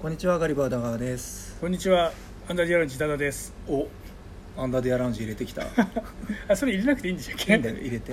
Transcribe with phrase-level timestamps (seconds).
[0.00, 1.56] こんにちはガリバーダガーです。
[1.60, 2.12] こんにちは
[2.48, 3.54] アンダーディアランジダダです。
[3.66, 3.88] お
[4.56, 5.62] アンダーディアラウンジ入れてきた。
[5.62, 5.66] い
[6.48, 7.54] あそれ入れなくていいんでしたっけ？
[7.54, 8.12] いんだよ入れて。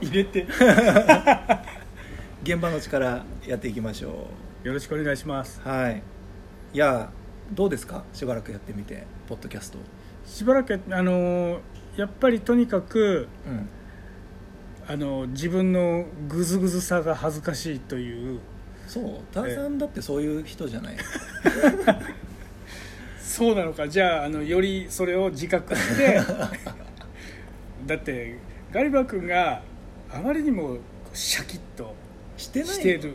[0.00, 0.46] 入れて。
[2.42, 4.28] 現場の力やっていきましょ
[4.62, 5.60] よろしくお願いします。
[5.64, 6.02] うはい。
[6.72, 7.10] いや
[7.52, 8.04] どうですか？
[8.12, 9.78] しばらくやってみてポッドキャスト。
[10.26, 11.58] しばらくあのー
[11.96, 13.68] やっぱりとにかくうん。
[14.88, 18.40] あの自分のグズグズさが恥ずかしいという
[18.86, 20.96] そうターさんだってそういう人じゃない。
[23.20, 23.88] そうなのか。
[23.88, 26.20] じゃああのよりそれを自覚して。
[27.86, 28.38] だって
[28.72, 29.62] ガリバー君が
[30.10, 30.78] あまりにも
[31.12, 31.94] シャキッと
[32.36, 32.68] してない。
[32.68, 33.14] してる。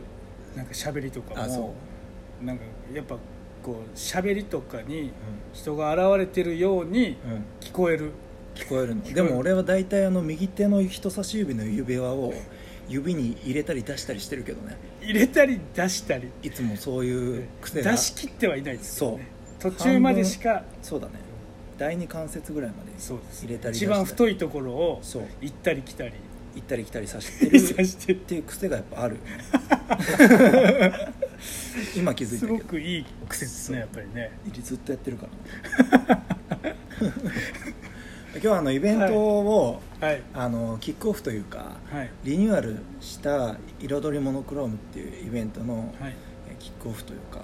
[0.56, 1.74] なんか喋りとかあそも
[2.42, 3.16] なんかやっぱ
[3.62, 5.12] こう喋りとかにう、
[5.52, 8.10] 人が現れてるようにうんうん、聞こえる。
[8.54, 9.02] 聞こえるの。
[9.02, 9.14] 聞こえる。
[9.14, 12.34] でも俺は大体あの右手の人差し指の指輪を
[12.92, 14.76] 指に入れたり出したりしてるけどね。
[15.00, 16.28] 入れたり出したり。
[16.42, 17.92] いつもそういう癖が。
[17.92, 19.28] 出し切ってはいないですよね。
[19.58, 21.12] そ途中までしかそうだね。
[21.78, 23.44] 第二関節ぐらいまでそうです。
[23.46, 23.90] 入れたり出一したり。
[23.98, 25.22] 番太いところをそう。
[25.40, 26.12] 行ったり来たり。
[26.54, 29.16] 行ったり来たりさせてるさしてっていう癖がやっぱある
[31.96, 32.58] 今気づいすたけど。
[32.58, 34.30] ごくいい癖ですねやっぱりね。
[34.62, 35.28] ずっとやってるか
[35.98, 36.22] ら
[38.34, 40.22] 今日はあのイベントを、はい。
[40.32, 42.10] あのキックオフというかはい。
[42.24, 45.94] リニューアルした「彩りモノクローム」っていうイベントの、
[46.58, 47.40] キックオフというか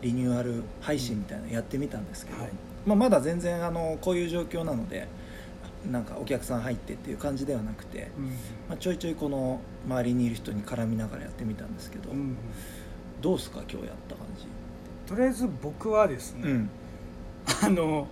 [0.00, 2.50] リニューアル配信みたいなのやってみたんですけど、はい。
[2.84, 5.06] まあ、まだ全然あのこういう状況なので
[5.88, 8.26] なんかお客さん入ってっていう感じではなくて、うん
[8.68, 12.36] まあ、ちょいちょいこの周りにいる人に絡みながらやってみたんですけど、うん
[13.20, 13.60] どうですか？
[13.70, 14.46] 今日やった感じ。
[15.06, 16.70] とりあえず僕はですね、うん。
[17.62, 18.08] あの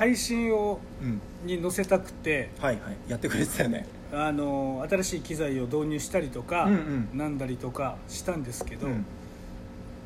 [0.00, 1.20] 配信をうん。
[1.44, 2.96] に載せたくてはいはい。
[3.06, 3.86] やってくれてたよね。
[4.12, 6.72] あの新しい機材を導入したりとか、うん
[7.12, 7.18] うん。
[7.18, 9.04] なんだりとかしたんですけど、うん。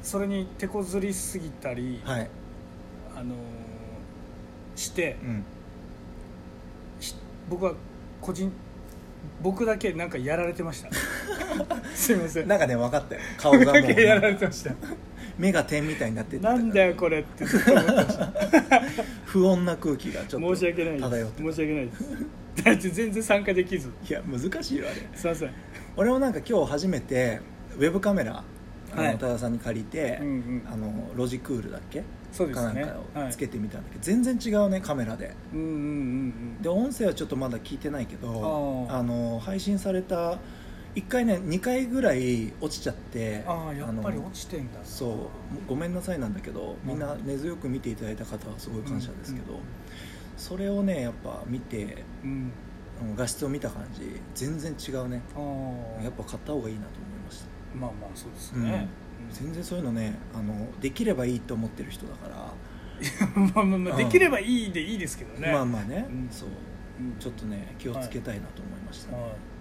[0.02, 2.28] それに手こずりすぎたり、はい。
[3.16, 3.36] あの
[4.74, 5.44] してうん。
[6.98, 7.14] ひ
[7.48, 7.74] 僕は
[8.20, 8.50] 個人
[9.42, 10.90] 僕だけなんかやられてました。
[11.94, 12.48] すいません。
[12.48, 13.20] なんかね分かったよ。
[13.38, 13.82] 顔僕がもう。
[13.82, 14.72] だけやられてました
[15.38, 18.18] 目が点みたいになってなんだよこれってずっと思ってまし。
[18.18, 18.32] た
[19.24, 22.64] 不穏な空気がちょっと申し訳ない漂ってです申し訳ないです。
[22.64, 23.90] だって全然参加できず。
[24.08, 25.18] いや難しいよあれ。
[25.18, 25.50] すいません。
[25.96, 27.40] 俺もなんか今日初めて
[27.76, 28.44] ウェブカメラ
[28.96, 29.12] あはい。
[29.12, 30.62] の多田さんに借りて、うんうん。
[30.72, 32.04] あのロジクールだっけ？
[32.30, 32.82] そうですね。
[32.82, 33.28] かなんかはい。
[33.28, 35.34] をつけてみたんだけど、全然違うねカメラで。
[35.52, 35.80] うんうんうんう
[36.60, 36.62] ん。
[36.62, 38.98] で音声はちょっとまだ聞いてないけどあー。
[38.98, 40.38] あの配信された
[40.94, 44.78] 1回ね2回ぐらい落ちちゃってああやっぱりの落ちてんだ。
[44.84, 45.18] そう
[45.68, 49.60] ごめんなさいなんだけどみんな根強く見ていただいた方はすごい感謝ですけど、うん。
[50.36, 52.30] それをねやっぱ見てうん。
[52.30, 52.52] うん
[53.16, 55.20] 画質を見た感じ全然違うね。
[56.02, 57.46] やっぱ買った方がいいなと思いました。
[57.76, 58.86] まあまあそうですね、
[59.32, 62.54] 全然そういうのねあのできればいいと思ってる人だから、
[63.36, 64.04] う んまあまあまあうん。
[64.04, 65.52] できればいいでいいですけどね。
[65.52, 66.28] まあまあね、うん。
[66.30, 66.48] そう。
[67.00, 67.18] うん。
[67.18, 69.22] ちょっとね気をつけたいなと思いました、ねはい。
[69.24, 69.53] はいうん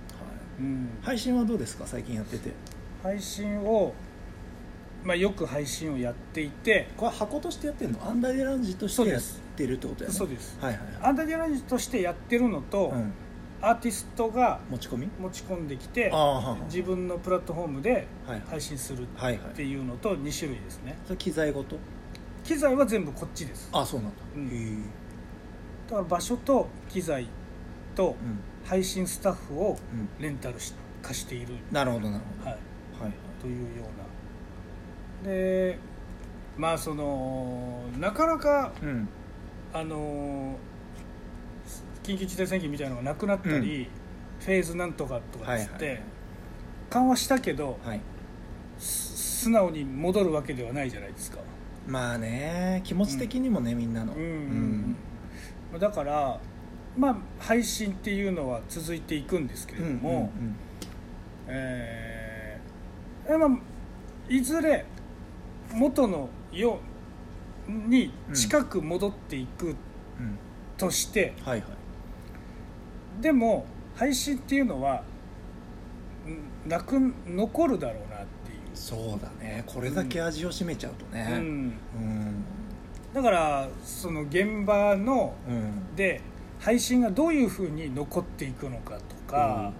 [1.01, 1.85] 配信はどうですか？
[1.87, 2.51] 最近やってて。
[3.01, 3.93] 配信を、
[5.03, 8.05] まあ、よく配信をやっていてこれ箱としてやってるの？
[8.07, 9.21] アンダーデラウンジとしてやっ
[9.57, 10.15] てるってことやね。
[10.15, 10.57] そうです。
[10.61, 13.13] はいはいアンダーデランジとしてやってるのと、はい、うん、
[13.61, 15.09] アーティストが持ち込み？
[15.19, 16.11] 持ち込んできて
[16.67, 20.97] 自分のプラットフォームではい配信するはいはいっていうのと2種類ですね。
[21.05, 21.77] それ機材ごと？
[22.45, 23.69] 機材は全部こっちです。
[23.73, 24.47] あそうなんだ、うん。
[24.47, 24.77] へえ
[25.89, 27.27] だから場所と機材
[27.95, 30.09] とうん配信スタッフをうん。
[30.19, 32.49] レンタルし貸している、なるほどなるほど。
[32.51, 32.59] はい、
[32.99, 33.13] はいはい。
[33.41, 33.83] というよ
[35.23, 35.29] うな。
[35.31, 35.77] で
[36.57, 39.09] まあそのなかなかうん。
[39.73, 40.55] あの
[42.03, 43.89] 緊急事態宣言みたいなのがなくなったり、
[44.39, 46.03] フェーズなんとかとかっつって、はいはい。
[46.89, 48.01] 緩和したけどはい。
[48.77, 51.39] す素直に戻るわけではないじゃないですか、
[51.85, 54.13] まあね気持ち的にもね、みんなの。
[54.13, 54.19] うん。
[54.19, 54.27] うん。
[55.73, 56.39] うんだから
[56.97, 60.55] まあ配信っていうのは続いていくんですけれども、うんうん
[61.47, 63.49] えーまあ、
[64.29, 64.85] いずれ
[65.73, 66.79] 元のよ
[67.67, 69.77] うに近く戻っていくうんうん。
[70.77, 73.21] として、はいはい。
[73.21, 73.65] でも
[73.95, 75.03] 配信っていうのは
[76.65, 79.63] んなく残るだろうなっていう、そうだね。
[79.67, 81.27] これだけ味を占めちゃうとね。
[81.31, 82.43] うん、うん。
[83.13, 85.95] だからその現場のうん。
[85.95, 86.21] で
[86.63, 89.73] 配信がどういうふうに残っていくのかとか、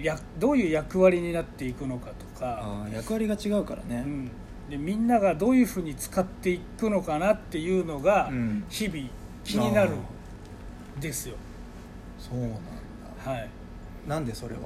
[0.00, 4.30] やどういう役割になっていくのかとか、あー役割が違うからね、うん、
[4.70, 8.64] でみんながどういうふうに使っていくのかなっていうのがうん。
[8.68, 9.08] 日々
[9.44, 11.34] 気になるんですよ、
[12.20, 12.58] そうなんだ。
[13.24, 13.48] はい。
[14.06, 14.60] なんでそれは、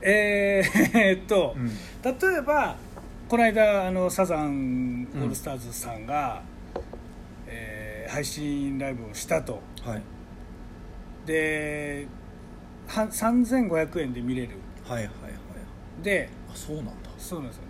[0.00, 1.68] えーえーっと、うん。
[2.02, 2.76] 例えば
[3.28, 6.42] この間あのサザンオールスターズさんが、
[7.46, 9.60] えー配信ライブをしたと。
[9.82, 10.02] はい
[11.26, 12.06] で
[12.88, 14.50] は3500円で見れる。
[14.84, 16.02] はいはいはい。
[16.02, 16.92] であそうなんだ。
[17.18, 17.62] そうなんですよ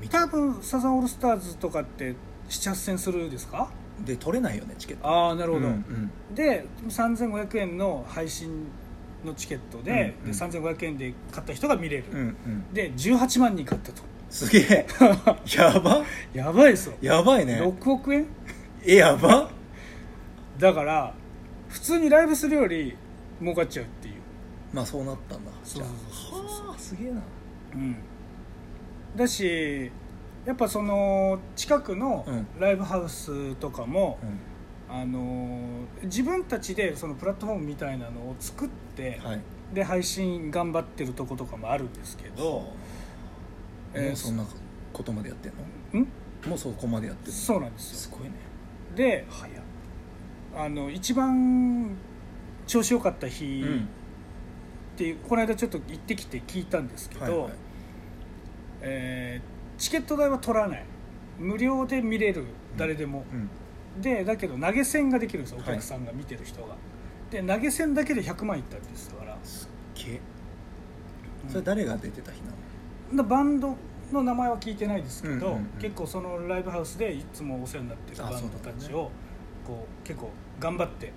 [0.00, 0.08] ね。
[0.10, 2.14] 多分サザンオールスターズとかって
[2.48, 3.70] 78戦するですか？
[4.04, 5.08] で取れないよねチケット。
[5.08, 5.76] ああなるほど、うんう
[6.32, 6.34] ん。
[6.34, 8.68] で3500円の配信
[9.24, 10.32] のチケットで,、うんうん。
[10.32, 12.72] で3500円で買った人が見れる、うんうん。
[12.72, 14.02] で18万人買ったと。
[14.30, 14.86] すげえ。
[15.56, 16.04] やば。
[16.32, 17.60] やばいですよ、やばいね。
[17.60, 18.26] 6億円？
[18.84, 19.50] えやば。
[20.58, 21.14] だから
[21.68, 22.96] 普通にライブするより
[23.40, 24.14] 儲かっちゃうっていう、
[24.72, 25.50] まあそうなったんだ。
[25.64, 27.20] そうそうそうそうはあすげえな。
[27.74, 27.96] うん、
[29.16, 29.92] だし
[30.46, 32.46] やっぱその近くのうん。
[32.58, 34.38] ライブハウスとかも、うん。
[34.90, 35.60] あの
[36.04, 39.40] 自分たちでそのプラットフォームみたいなのを作って、はい。
[39.74, 42.72] で配信頑張ってるとことかもあるんですけど、
[43.92, 44.44] えーもうそんな
[44.94, 45.52] ことまでやってん
[45.92, 46.00] の？
[46.00, 46.08] ん？
[46.48, 47.96] もうそこまでやってるそうなんですよ。
[47.98, 48.30] すごいね。
[48.96, 49.26] で
[50.56, 51.96] あの一番
[52.66, 53.78] 調子良かった日うん。
[53.78, 53.80] っ
[54.96, 57.52] ていう、この間ちょっと行ってきて聞いたんですけど、はいはい。
[58.82, 60.84] えーチケット代は取らない。
[61.38, 62.44] 無料で見れる
[62.76, 64.02] 誰でも、うん。
[64.02, 65.74] でだけど投げ銭ができるんですよおはい。
[65.74, 66.74] 客さんが見てる人が、
[67.30, 69.38] で投げ銭だけで100万いったんですだから。
[69.44, 69.68] す
[70.00, 70.20] っげえ。
[71.48, 72.50] それ誰が出てた日な
[73.12, 73.22] の？
[73.22, 73.76] でバンド
[74.12, 79.12] の名前は聞いてないですけど、うんうんうん結構そのライブハウスでいつもお世話になってるあバンドたちを、
[79.68, 81.12] こう結構頑張って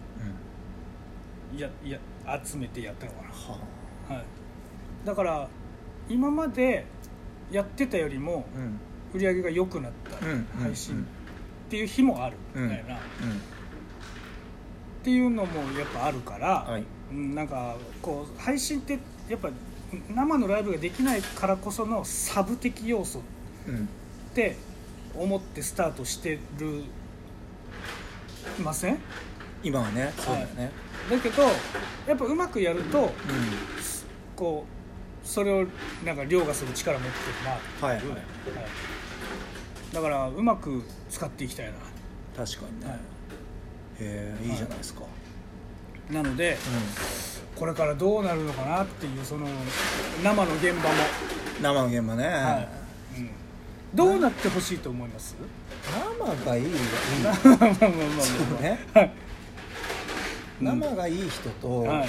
[1.51, 1.57] うん。
[1.57, 2.00] やや
[2.45, 3.57] 集めてやったのかは
[4.09, 4.25] な、はい、
[5.06, 5.48] だから
[6.07, 6.86] 今まで
[7.51, 8.45] やってたよりも
[9.13, 11.06] 売り上げが良くなったうん配信
[11.68, 13.25] っていう日もあるみたいな、っう
[15.00, 15.03] ん。
[15.03, 16.83] ていうのもやっぱあるから、はい。
[17.12, 19.50] うんなんかこう配信ってやっぱ
[20.13, 23.21] 生のライブができないからこそのサブ的要素
[23.68, 23.89] うん
[24.31, 24.56] って
[25.13, 26.83] 思ってスタートしてる
[28.63, 28.97] ません？
[29.63, 30.71] 今はねそうだよね。
[31.09, 33.11] だけどやっぱうまくやると
[34.35, 34.65] こ
[35.23, 35.67] うそれを
[36.05, 37.88] なんか凌駕する力持ってるな。
[37.88, 37.97] はい。
[37.97, 38.07] はい。
[38.07, 38.17] はい
[39.93, 41.73] だからうまく使っていきたいな。
[42.33, 42.85] 確かにね。
[42.88, 42.95] はい。
[42.95, 42.99] へ
[43.99, 44.53] えい。
[44.53, 45.01] いじゃないですか。
[46.09, 46.57] なので
[47.57, 49.45] これからどうなるのかなっていうその
[50.23, 50.95] 生の現場も、
[51.61, 52.25] 生の現場ね。
[52.25, 52.63] はい。
[52.63, 52.81] うん、
[53.93, 55.35] どうなってほしいと思います？
[56.15, 56.69] 生がいいよ。
[57.23, 58.61] まあまあまあまあそうまあ。
[58.61, 58.79] ね。
[58.93, 59.11] はい。
[60.61, 62.03] 生がいい人とはい。
[62.03, 62.07] あ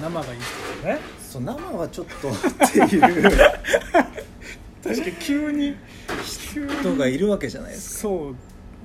[0.00, 0.98] 生がいいですよね。
[1.20, 3.22] そう生はちょっとっていう。
[4.82, 5.76] 確かに急に
[6.52, 8.00] 急に人がいるわけじゃないですか。
[8.02, 8.34] そう。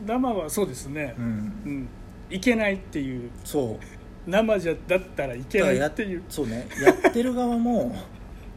[0.06, 1.16] 生はそうですね。
[1.18, 1.26] うん。
[1.66, 1.90] うん。
[2.30, 3.30] いけないっていう。
[3.46, 4.30] そう。
[4.30, 6.24] 生じゃだったらいけないっていう。
[6.30, 6.68] そうね。
[6.84, 7.96] やってる側も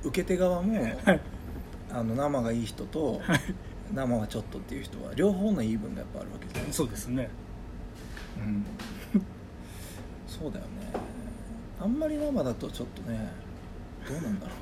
[0.02, 1.20] 受け手側も はい
[1.92, 3.20] あの生がいい人と
[3.92, 6.72] 生はちょっとっていう人は両方の言い分がやっぱあるわけですか。
[6.72, 7.28] そうですね。
[8.38, 8.64] うん。
[10.28, 10.70] そうだよね。
[11.80, 13.28] あんまり生だとちょっとね
[14.08, 14.56] どうなんだろう。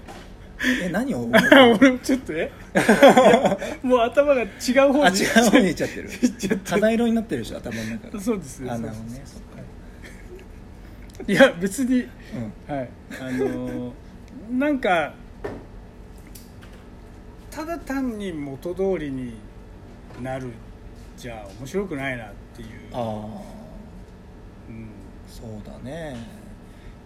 [0.82, 1.30] え何を思う
[1.78, 2.50] 俺もちょっとえ？
[3.82, 4.48] もう頭が違う
[4.92, 6.10] 方あに違う方に行っちゃってる。
[6.64, 8.10] 肌色になってるでしょ頭の中。
[8.10, 8.94] がそうですねあなる
[11.26, 12.00] いや別に
[12.68, 12.74] うん。
[12.74, 12.88] はい。
[13.20, 13.92] あのー
[14.50, 15.12] なんか
[17.58, 19.34] ただ単に元通りに
[20.22, 20.52] なる
[21.16, 22.68] じゃ面白くないなっていう。
[22.92, 23.02] ああ。
[24.68, 24.88] うん。
[25.26, 26.16] そうだね。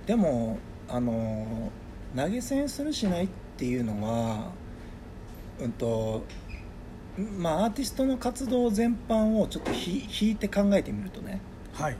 [0.05, 0.59] でも
[0.91, 1.71] あの
[2.15, 4.50] 投げ銭するしないっていうのは
[5.59, 6.23] うんと
[7.38, 11.41] まあアーティストの活動全般をちょっとひ引いて考えてみるとね
[11.73, 11.97] はい。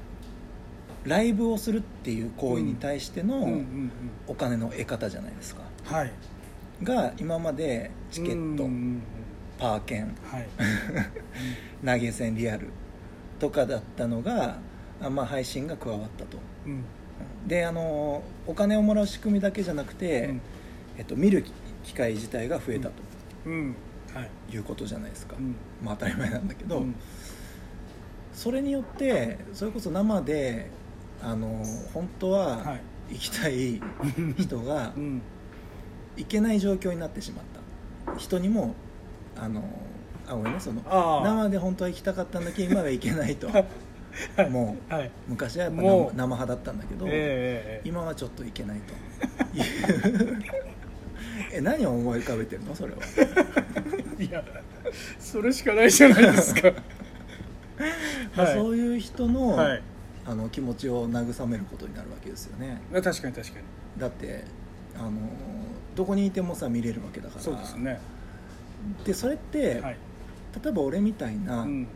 [1.05, 3.91] ライブをするっていう行為に対してのうんうんうん
[4.27, 5.63] お金の得方じゃないですか。
[5.85, 6.13] はい
[6.83, 8.69] が今までチケット
[9.59, 10.49] パー券はい。
[11.85, 12.69] 投げ銭リアル
[13.39, 14.59] とかだったのが
[15.01, 16.39] あまあ配信が加わったと。
[16.67, 16.85] うん。
[17.47, 20.41] であのお金をもらう仕組みだけじゃなくて、うん。
[20.99, 21.45] えっと、見る
[21.85, 22.91] 機会自体が増えた
[23.47, 23.75] うん。
[24.15, 24.31] はい。
[24.51, 25.57] ということじゃないですか、うん。
[25.83, 26.95] まあ当たり前なんだけど、うん。
[28.33, 30.71] それによってそれこそ生で
[31.23, 32.81] あの本当ははい。
[33.11, 33.81] 行きたい
[34.39, 35.23] 人がうん
[36.17, 37.45] 行けない状況になってしまっ
[38.07, 38.19] た。
[38.19, 38.75] 人にも
[39.37, 39.63] あの
[40.27, 40.83] あごめんねその
[41.25, 43.49] 生で本当は行きたかったんだけど今は行けないと。
[44.37, 44.51] はい。
[44.51, 45.11] もうはい。
[45.27, 48.93] 昔はやっぱ生生派だったんだけど、ええええ今はちょっといけないと。
[49.59, 50.43] い う
[51.53, 52.75] え何を思い浮かべてるの？
[52.75, 52.99] それは。
[54.19, 54.45] いや
[55.19, 56.73] それしかないじゃないですか。
[58.37, 59.83] まあはいそういう人の,、はい。
[60.27, 62.81] あの気持ちを慰めることになるわけですよね。
[62.93, 63.65] 確かに確かに。
[63.99, 64.45] だって
[64.97, 65.11] あの
[65.95, 67.41] どこにいてもさ見れるわけだから。
[67.41, 68.01] そうですね。
[69.05, 69.97] でそれって、はい。
[70.63, 71.87] 例えば俺みたいな、うん。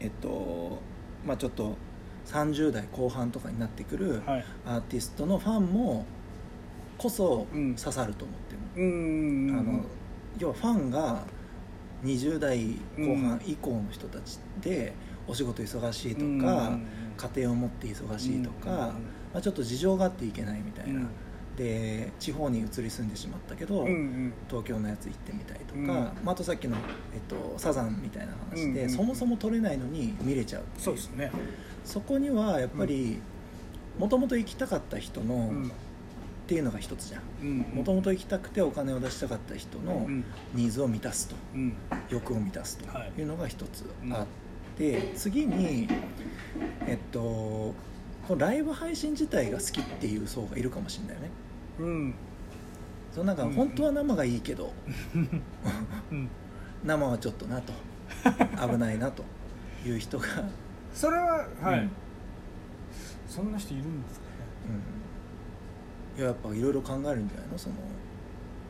[0.00, 0.80] えっと
[1.24, 1.76] まあちょっと
[2.26, 4.44] 30代後半とかになってくるはい。
[4.66, 6.06] アーティストのファンも
[6.98, 7.74] こそうん。
[7.74, 9.84] 刺さると思ってる、うんうんあの
[10.38, 11.24] 要はファンが
[12.04, 14.94] 20代後半以降の人たちで
[15.28, 18.76] お仕事忙しいとか、うん家庭を持って忙しいとか、うん。
[18.76, 18.94] ま
[19.34, 21.08] あ、ちょっと事情があっていけないみたいな、うん
[21.56, 24.32] で地方に移り住んでしまったけど、うんうん。
[24.48, 25.86] 東京のやつ行ってみたいとか、うん。
[25.86, 26.76] まあ、あとさっきの、
[27.14, 31.30] えっと、サザンみたいな話で、うんそもそも撮れないのに見れちゃうそうですね。
[31.84, 33.18] そこにはやっぱり
[33.98, 35.66] もともと行きたかった人の、うん。
[35.66, 37.22] っていうのが一つじゃん。
[37.42, 41.36] うんもともと行きたくてお金を出したかった人のうんニーズを満たすと。
[41.54, 41.74] うん。
[42.10, 43.20] 欲を満たすとはい。
[43.20, 44.26] いうのが一つうんあっ
[44.76, 45.88] て、次に
[46.86, 47.74] えっと
[48.26, 51.30] このライブ配信自体が好きっていう層がいるかもしれないよね。
[51.80, 52.14] うん。
[53.12, 53.52] そのなんかうん。
[53.52, 54.72] 本当は生がいいけど、
[55.14, 55.18] う
[56.14, 56.28] ん。
[56.84, 57.72] 生はちょっとなと。
[58.60, 59.24] 危ないなと。
[59.84, 60.26] いう人が、
[60.94, 61.90] それははい、うん。
[63.28, 64.32] そんな人いるんですかね。
[66.14, 67.58] うん、いややっぱいろいろ考えるんじゃないの？
[67.58, 67.74] その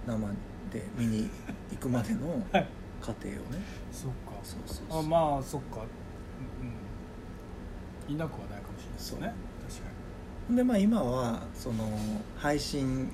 [0.06, 0.28] 生
[0.72, 1.28] で見に
[1.70, 2.66] 行くまでの はい。
[3.00, 3.38] 過程をね。
[3.92, 4.32] そっか。
[4.42, 5.00] そうそうそう。
[5.00, 5.80] あまあそっか。
[8.08, 8.14] うん。
[8.14, 8.51] いなくはない
[9.02, 9.32] ですね。
[10.48, 11.88] 確でまあ今はその
[12.36, 13.08] 配信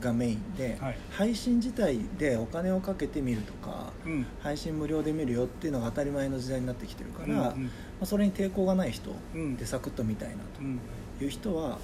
[0.00, 0.98] がメインで、かにはい。
[1.10, 4.26] 配信自体でお金をかけて見るとかうん。
[4.40, 7.70] 配信無料で見るよっていうのが当たり前の時代になってきてるから、うんま
[8.02, 9.56] あ、それに抵抗がない人うん。
[9.56, 10.80] でサクッと見たいなうん。
[11.18, 11.78] という人は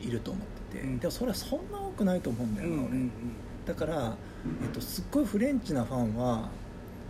[0.00, 0.98] いると思ってて、うん。
[0.98, 2.90] でもそれはそんな多くないと思うんだよな、俺。
[3.66, 4.16] だから、
[4.62, 6.50] えっと、すっごいフレンチなファンは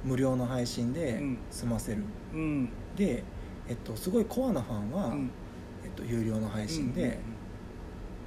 [0.05, 1.39] 無料の配信でうん。
[1.51, 2.41] 済ませる、うん。
[2.41, 3.25] うんで、
[3.69, 5.17] えっと、すごいコアなファンは、
[5.95, 7.19] と、有料の配信で、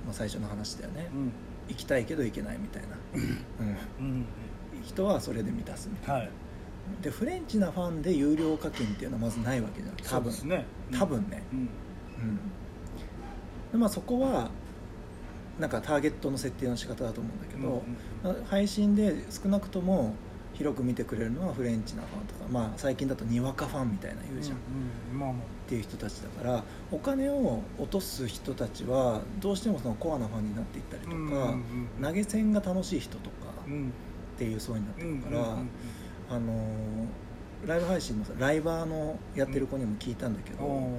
[0.05, 1.31] まあ、最初の話だよね、うん。
[1.69, 4.11] 行きたいけど行けないみたいな、うん、うん。
[4.11, 4.25] うん
[4.83, 6.31] 人はそれで満たすみたいな、はい。
[7.01, 9.95] でフレンチなファンで有料課金っていうのはまずないわけじゃん。
[9.95, 10.65] 多分ね。
[10.91, 11.43] 多分ね、
[13.73, 13.79] うん。
[13.79, 14.49] まあ、そこは
[15.59, 17.83] なんかターゲットの設定の仕方だと思うんだけど、
[18.23, 20.13] まあ配信で少なくとも
[20.53, 24.59] 広く見てくれるのはフレンチなファンとか、まあ、最近だとにわかファンみたいな言うじゃん、っ
[25.11, 25.19] うんうん。
[25.19, 35.69] まあまていう人たちだからお金を落とす人たちはどうしてもそのコアなファンになっていったりとか、うんうんうん投げ銭が楽しい人とかっていう層になってるから、うんうん
[36.29, 36.57] あのー
[37.65, 40.95] ライブ配信のさライバーのやってる子にも聞いたんだけど、お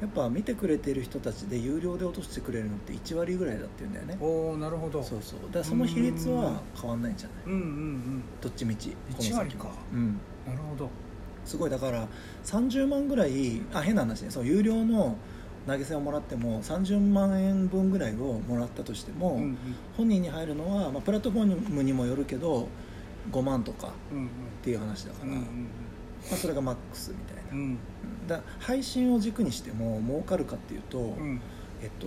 [0.00, 4.18] やっぱ見てくれてる人たちで有料で落としてくれるのって1割ぐらいだって言うんだよね。
[4.20, 5.00] ーおーなるほど。
[5.04, 5.38] そうそう。
[5.46, 7.44] だからその比率は変わんないんじゃない？
[7.46, 9.68] うんうんうんどっちみちこの1割か。
[9.92, 10.18] うん。
[10.44, 10.90] なるほど
[11.44, 12.06] すごいだから
[12.44, 15.16] 30万ぐらいあ変な話ねその有料の
[15.66, 19.58] 投げ銭をもらっても30万円分ぐらいをもらったとしても、うんうん。
[19.96, 22.68] 本人に入るのは、まあ、プラットフォームにもよるけど
[23.30, 24.28] 5万とかっうんうん。
[24.62, 25.44] ていう話だから、うんま
[26.32, 27.78] あ、それがマックスみたいな、うん。
[28.26, 31.40] だ配信を軸にしても儲かるかっていうと、うん。
[31.82, 32.06] えっと、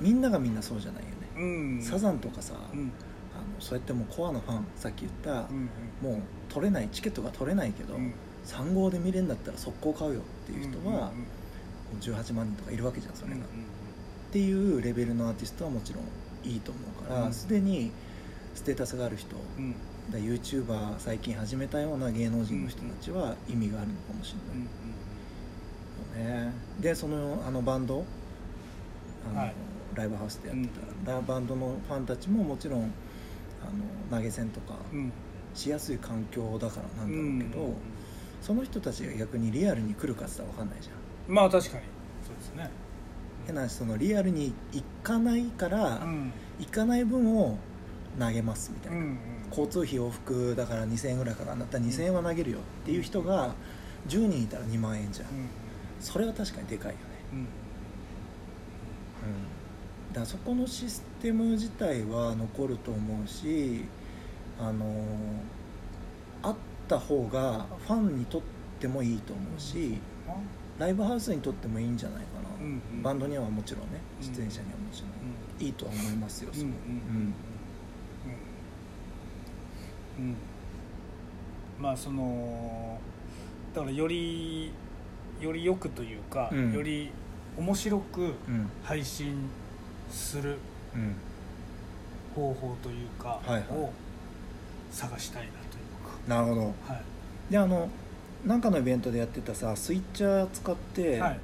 [0.00, 1.44] みんながみんなそうじゃないよね、う
[1.78, 1.82] ん。
[1.82, 2.92] サザンとかさ、うん。
[3.34, 5.70] あのそうやってもうコアなファンさっき言った、うん。
[6.02, 8.12] もう取れないチケットが取れないけど、うん
[8.46, 11.26] 3号で見れるんだったら速攻買うよっていう人はうんうん
[12.00, 13.44] 18万人とかいるわけじゃんそれが、うんっ
[14.32, 16.04] ていうレベルのアーティストはもちろん
[16.50, 17.32] いいと思うからうん。
[17.34, 17.92] すで、に
[18.54, 19.36] ステータスがある人
[20.10, 24.34] だ YouTuber 最近始めたような芸能人の人たちは意味があるのかもし
[26.16, 26.38] れない。
[26.38, 28.06] よね、でそのあのバンド
[29.30, 29.54] あの、はい。
[29.94, 30.68] ライブハウスでやって
[31.04, 32.84] た、ラバンドのファンたちももちろんあ
[34.14, 34.76] の投げ銭とか
[35.54, 37.74] しやすい環境だからなんだろうけど、うん
[38.42, 40.92] その人たちが逆にリアルに来るかって言ったら分かんないじゃ
[41.32, 41.34] ん。
[41.34, 41.84] まあ確かに。
[42.26, 42.70] そうですね。
[43.46, 46.32] 変な話そのリアルに行かないから、うん。
[46.58, 47.56] 行かない分を
[48.18, 49.18] 投げますみたいな、うん
[49.50, 53.54] 交通費往復だから2000円ぐらいかかるんだったら2000円は投げるよっていう人が
[54.08, 55.48] 10人いたら2万円じゃん、うん
[56.00, 56.98] それは確かにでかいよね、
[57.32, 57.38] うん。
[57.38, 57.44] うん、
[60.08, 63.84] だからそこのシステム自体は残ると思うし
[64.58, 64.86] あの
[66.42, 66.56] あっ
[66.92, 68.42] た方がファンにとっ
[68.78, 70.34] てもいいと思うしあ
[70.78, 73.02] ライブハウスにとってもいいんじゃないかな、うんうん。
[73.02, 74.34] バンドにはもちろんねうん。
[74.34, 76.74] 出演者にはもちろん、うんいいとは思いますよ、うんうんうん。
[80.18, 80.24] うん。
[80.24, 80.36] うん。
[81.80, 82.98] まあその
[83.74, 84.72] だからより
[85.40, 86.72] よりよくというか、うん。
[86.72, 87.10] より
[87.56, 88.68] 面白くうん。
[88.82, 89.36] 配信
[90.10, 90.56] する
[90.94, 91.14] うん。
[92.34, 93.92] 方法というか、を
[94.90, 95.61] 探したいな
[96.26, 96.60] なるほど。
[96.86, 97.02] かはい。
[97.50, 97.88] であの
[98.44, 101.40] なんかのイベントでやってたさスイッチャー使って、はい。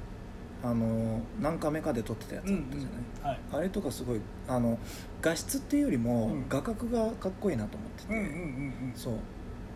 [0.61, 3.39] あの何カメかで撮ってたやつあったじゃない、はい。
[3.53, 4.77] あれとかすごいあの
[5.21, 6.45] 画質っていうよりも、うん。
[6.49, 8.37] 画角がかっこいいなと思ってて、うんうんうんう
[8.91, 8.93] ん。
[8.95, 9.13] そう。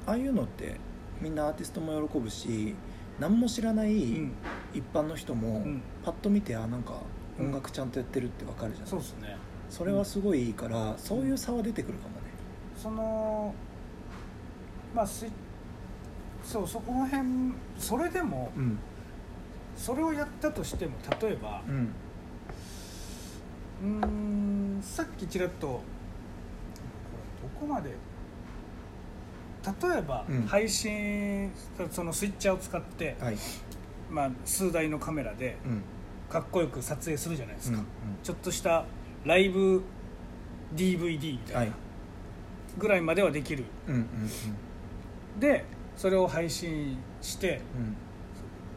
[0.06, 0.76] ああいうのって
[1.22, 2.76] みんなアーティストも喜ぶし
[3.20, 4.32] 何も知らないうん。
[4.74, 5.82] 一般の人もうん。
[6.04, 6.96] パッと見てあなんか
[7.40, 9.38] 音楽ちゃんとやってるってわかるじゃない、そうですね。
[9.70, 12.22] それはすごいいいからそういう差は出てくるかもね。
[12.76, 13.56] その
[14.94, 15.30] まあスイ
[16.44, 17.24] そうそこの辺
[17.78, 18.78] それでもうん。
[19.76, 21.62] それをやったとしても例えば
[23.82, 24.80] うん。
[24.82, 25.82] さっきちらっとこ
[27.44, 27.96] れどこまで例
[29.98, 30.46] えばうん。
[30.46, 31.52] 配信、
[31.90, 33.38] そのスイッチャーを使って、はい。
[34.12, 35.82] まあ、数台のカメラでうん。
[36.30, 37.86] かっこよく撮影するじゃないですか、うん
[38.24, 38.86] ちょっとした
[39.26, 39.84] ライブ
[40.76, 41.72] DVD みたいな、はい。
[42.78, 43.66] ぐらいまではできる。
[43.88, 44.08] うんうん
[45.40, 47.96] でそれを配信してうん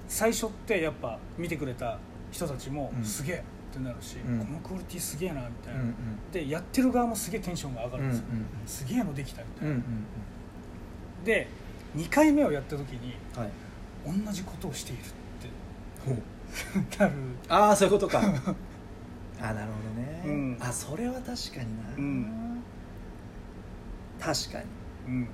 [0.09, 1.99] 最初ってやっぱ見てくれた
[2.31, 3.05] 人たちもうん。
[3.05, 4.39] すげえってなるし、うん。
[4.39, 5.95] このクオリティすげえなみたいな、うん
[6.33, 8.25] でやってる側もすげえテンションが上がうんうんるんで
[8.67, 9.85] すよ、すげえのできたみたいな、うんうん
[11.25, 11.49] で
[11.97, 13.51] 2回目をやった時にうんはい。
[14.27, 15.05] 同じことをしているっ
[16.91, 17.13] てなる。
[17.49, 18.21] ああそういうことか。
[18.21, 20.59] あなるほどね、うん。
[20.61, 22.63] あそれは確かにな、うん。
[24.21, 24.65] 確かに。
[25.09, 25.29] うん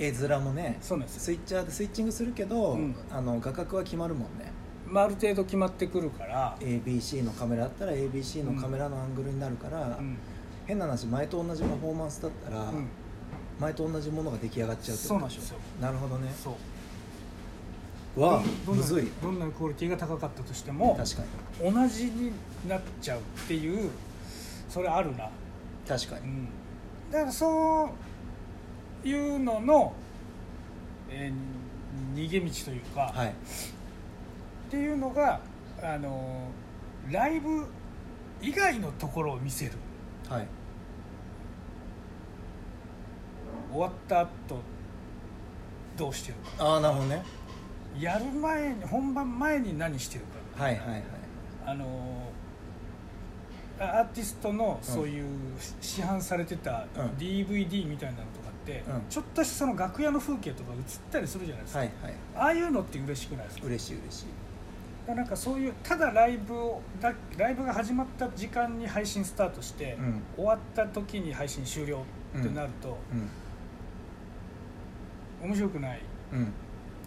[0.00, 1.22] 絵面もねそうなんですよ。
[1.22, 2.96] スイッチャーでスイッチングするけど、うん。
[3.12, 4.50] あの画角は決まるもんね。
[4.88, 6.56] まあ、ある程度決まってくるから。
[6.60, 10.16] ABC のカメラだったら ABC のカメラのアングルになるから、うん。
[10.66, 12.88] 変な話前と同じパフォーマンスだったら、うん。
[13.60, 15.08] 前と同じものが出来上がっちゃうってこと。
[15.08, 15.58] でしょそうなんですよ。
[15.80, 16.32] なるほどね。
[16.42, 16.54] そう。
[18.16, 19.08] わあどんなむずい。
[19.22, 21.22] どんなクオリティが高かったとしても確か
[21.62, 22.32] 同じに
[22.68, 23.90] なっちゃうっていう
[24.68, 25.30] それあるな、に
[25.86, 26.22] 確かに。
[26.22, 26.48] うん、
[27.12, 27.88] だからそう
[29.04, 29.92] いうのの、
[31.10, 31.60] えー
[32.14, 33.28] 逃げ道というか、はい。
[33.28, 33.32] っ
[34.70, 35.40] ていうのが
[35.82, 36.48] あの
[37.10, 37.66] ライブ
[38.40, 39.72] 以外のところを見せる。
[40.28, 40.46] はい。
[43.72, 44.28] 終わった後
[45.96, 46.64] どうしてるか。
[46.64, 47.22] ああなるほどね。
[47.98, 50.24] やる前に本番前に何してる
[50.56, 50.64] か。
[50.64, 51.02] はいはいはい。
[51.66, 52.30] あの
[53.78, 55.24] あアーティストのそういう
[55.80, 57.06] 市販されてたうん。
[57.18, 59.02] DVD みたいなのとかうん。
[59.08, 60.80] ちょっとしたその楽屋の風景とか映っ
[61.10, 62.14] たりするじゃないですか、はいはい。
[62.36, 63.66] ああいうのって嬉しくないですか？
[63.66, 65.14] 嬉しい嬉しい。
[65.14, 70.22] なんかそういうただライブをだライブが始まった時間に配信スタートして、うん。
[70.36, 72.04] 終わった時に配信終了
[72.38, 72.96] ってなると、
[75.42, 75.48] うん。
[75.48, 76.00] 面白くない
[76.32, 76.52] うん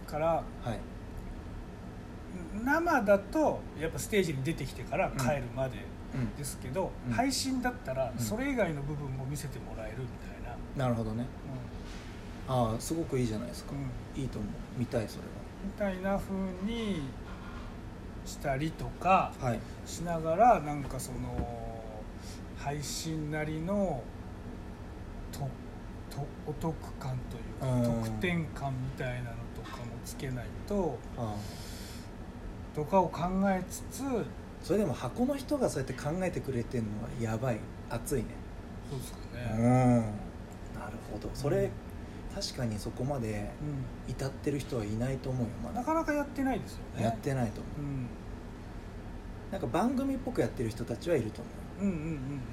[0.05, 0.79] からはい。
[2.63, 5.77] 生だとやっぱステージに出てきてから帰るまで
[6.13, 6.35] うん。
[6.35, 7.13] ですけど、うん。
[7.13, 8.23] 配信だったらうん。
[8.23, 10.32] それ以外の部分も見せてもらえるみたいな、
[10.77, 11.25] なるほどね。
[12.47, 13.71] ああすごくいいじゃないですか。
[14.15, 14.51] うん、いいと思う。
[14.77, 15.23] 見たいそれ
[15.63, 17.03] みたいな風に
[18.25, 19.59] したりとかははい。
[19.85, 21.93] しながらなんかその
[22.57, 24.01] 配信なりの
[25.31, 25.39] と
[26.15, 28.03] とお得感というかうん。
[28.03, 30.97] 得点感みたいなのとかもつけないと
[32.75, 34.25] とかを考えつつそう
[34.63, 37.59] それでも箱の人がそうやって考えてくれてるのはやばい。
[37.89, 38.27] 熱いね。
[38.91, 39.17] ですか
[39.55, 39.61] うん。
[39.61, 40.03] ね、なる
[41.11, 41.69] ほどそれ、
[42.33, 43.51] 確かにそこまで
[44.07, 44.11] うん。
[44.11, 45.79] 至ってる人はいないと思うよまだ。
[45.79, 47.03] なかなかやってないですよね。
[47.03, 47.81] やってないと思う。
[47.81, 48.07] うん。
[49.51, 51.49] なんか番組っぽくやってる人たちはいると思
[51.81, 51.85] う。
[51.85, 51.87] ん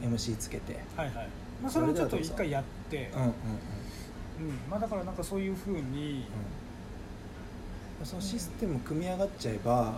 [0.02, 0.74] うんう MC つけて。
[0.74, 1.28] うんはいはい、
[1.62, 3.10] まあ、それをちょっと一回やって。
[3.14, 3.32] うんうんうん。
[3.32, 3.34] うん。
[4.68, 6.26] まあ、だからなんかそういうふうに、
[8.00, 8.06] うん。
[8.06, 9.94] そのシステム組み上がっちゃえば、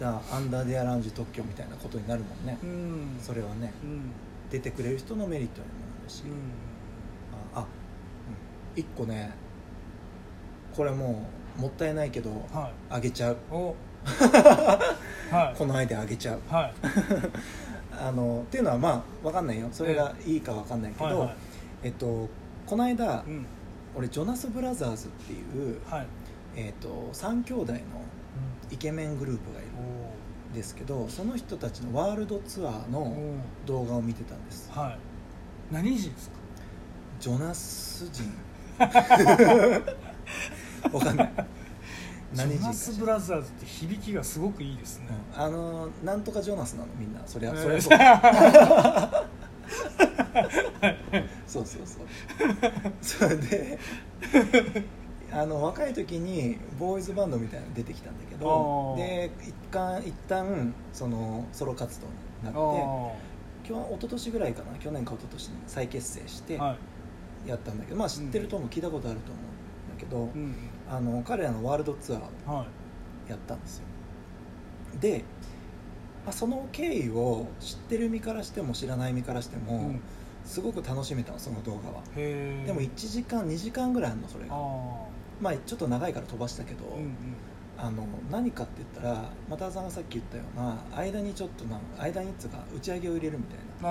[0.00, 3.18] だアンダーデアラウンジ特許みたいなことになるもんね、うんうん。
[3.20, 3.72] それはね。
[3.82, 4.10] うん。
[4.50, 6.30] 出てくれる人のメリットにもなるし、うん、
[8.76, 9.32] 一個ね
[10.76, 11.26] これも
[11.58, 12.72] うもったいないけどうんはい。
[12.90, 13.36] あげちゃう。
[13.50, 13.74] お。
[15.30, 15.54] はい。
[15.58, 16.40] このアイデアあげちゃう。
[16.48, 16.74] はい。
[17.94, 19.68] あのっていうのはまあ分かんないよ。
[19.70, 21.36] それがいいか分かんないけど、はいはい。
[21.84, 22.28] えっと
[22.66, 23.46] この間、うん。
[23.94, 25.36] 俺ジョナス・ブラザーズってい
[25.72, 26.06] う、はい。
[26.56, 27.78] えっと3兄弟の
[28.70, 34.70] イケメングループがいるおんですけどその人たちのワールドツアーのお動画を見てたんです。
[34.72, 34.98] はい。
[35.74, 36.36] 何人ですか？
[37.20, 38.32] ジョナス人
[40.92, 41.32] わかんない。
[42.34, 45.42] 何人かジョナス・ブラザーズって響きがすごくいいですね、うん。
[45.42, 46.88] あのなんとかジョナスなの？
[46.98, 47.20] みんな。
[47.26, 47.62] そりゃえー。
[47.62, 47.98] そりゃそう。
[51.46, 52.06] そうそうそう。
[53.02, 53.78] それで
[55.30, 59.04] あの若い時にボーイズバンドみたいなの出てきたんだけどあー。
[59.04, 62.12] で一旦一旦そのソロ活動に
[62.44, 63.12] なってあ
[63.64, 64.78] 去一昨年ぐらいかな？
[64.78, 66.78] 去年か一昨年に再結成してあはい
[67.46, 70.54] やったんだけどまあ知ってるとも聞いたことあると思うんだけど、うん
[70.90, 72.64] あの彼らのワールドツアーをは
[73.26, 73.30] い。
[73.30, 73.84] やったんですよ。
[75.00, 75.24] で、
[76.26, 80.00] まあ、その経緯を知ってる身からしても知らない身からしても、うん。
[80.44, 82.02] すごく楽しめたのその動画は。
[82.14, 84.56] でも1時間2時間ぐらいあるのそれあが
[85.40, 87.14] まあちょっと長いから飛ばしたけど、あうんうん。
[87.78, 93.88] あの何かって言ったら又田さんがさっき言ったような間にちょっとなん間にっつうか打ち上げを入れるみたいな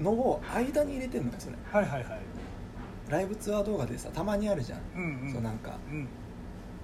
[0.00, 2.06] のを間に入れてんのよそれいはいはい。
[3.08, 5.32] ライブツアー動画でさたまにあるじゃん、うんうん。
[5.32, 6.08] そうなんかうん。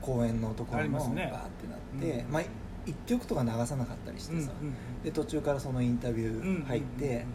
[0.01, 2.43] 公演のところのバーってなって、うんまあ
[2.87, 7.27] 1曲とか流さなかったりしてさ、うんうんで途中からそのインタビュうんうんー入って、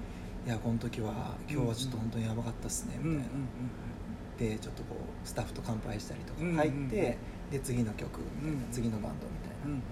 [0.47, 7.17] いやこの時は今日はちょっと本当にやばかったっすねうんうんみたいな、でちょっとこうスタッフと乾杯したりとかうんうん入って、
[7.51, 9.77] で次の曲みたいな、うん次のバンドみたいうんうん。
[9.77, 9.83] な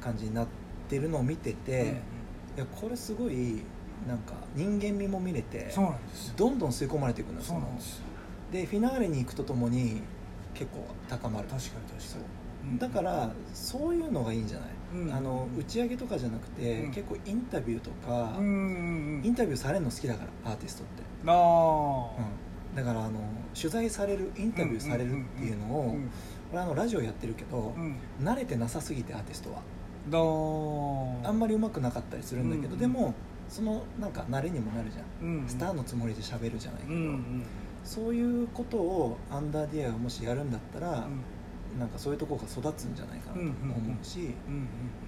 [0.00, 0.46] 感じになっ
[0.88, 1.94] てるのを見てて、うんうん。
[1.94, 1.96] い
[2.58, 3.60] やこれすごい
[4.06, 6.34] なんか人間味も見れてそうなんですよ。
[6.36, 7.98] どんどん吸い込まれていくのよそうなんです。
[7.98, 8.04] よ
[8.52, 10.02] でフィナーレに行くとともに
[10.54, 11.48] 結構高まる。
[11.48, 12.18] 確かに確か
[12.64, 12.70] に。
[12.72, 12.74] う。
[12.74, 12.78] ん。
[12.78, 15.12] だからそういうのがいいんじゃない、うん。
[15.12, 16.92] あの打ち上げとかじゃなくて、うん。
[16.92, 22.20] 結構インタビューとか、インタビューされるの好きだからアーティストって、ああ
[22.70, 22.76] うん。
[22.76, 23.20] だからあの
[23.54, 26.10] 取材されるインタビューされるっていうのを、うん
[26.52, 27.96] 俺あのラジオやってるけど、うん。
[28.22, 29.62] 慣れてなさすぎてアーティストは。
[30.08, 32.78] だあんまりうまくなかったりするんだけど、うん。
[32.78, 33.14] でも
[33.48, 37.42] そのなんか慣れにもなるじゃん、うんスターのつもりで喋るじゃないけど、うんうん。
[37.84, 41.78] そういうことをアンダーディアがもしやるんだったら、うん。
[41.78, 43.50] なんかそういうとこが育つんじゃないかなと思
[44.00, 44.32] うし、うんうん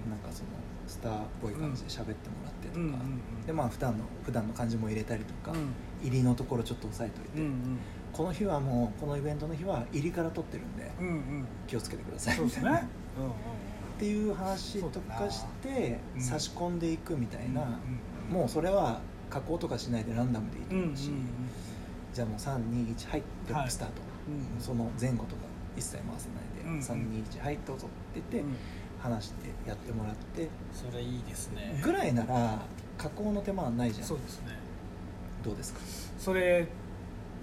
[0.09, 0.49] なんかその
[0.87, 2.95] スターっぽい感じで喋ってもらってとか、うんうんう
[3.43, 5.73] んでまあ普段の普段の感じも入れたりとか、うん。
[6.01, 7.79] 入りのところちょっと押さえといて、うんうん。
[8.13, 11.45] この日はもうこのイベントの日は入りから撮ってるんでうんうん。
[11.67, 12.39] 気をつけてください。
[12.39, 12.87] みたいなね。
[13.97, 16.21] っていう話とかしてうん。
[16.21, 17.67] 差し込んでいくみたいな、うん
[18.29, 21.11] もうそれは加工とかしないでランダムでいいとうんうん思うし、
[22.13, 23.93] じゃあもう321はいトップスタート、
[24.55, 24.61] うん。
[24.61, 25.41] その前後とか
[25.77, 28.55] 一切回さないで、うん321はいどうぞって言って、うん。
[28.99, 30.49] 話してやってもらって。
[30.73, 31.79] それいいですね。
[31.83, 32.59] ぐらいなら
[32.97, 34.05] 加工の手間はないじゃん。
[34.07, 34.47] そうですね。
[35.43, 35.79] どうですか？
[36.17, 36.67] それ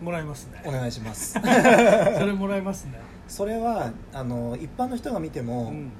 [0.03, 0.63] もらいますね。
[0.67, 1.33] お願いします。
[1.41, 3.01] それもらいますね。
[3.27, 5.91] それはあの一般の人が見ても、うん。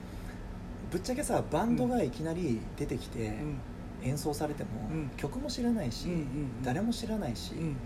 [0.91, 3.59] ぶっちゃけさバンドがいきなり出てきてうん
[4.07, 5.11] 演奏されても、うん。
[5.17, 6.09] 曲も知らないし、
[6.63, 7.77] 誰も知らないし、うん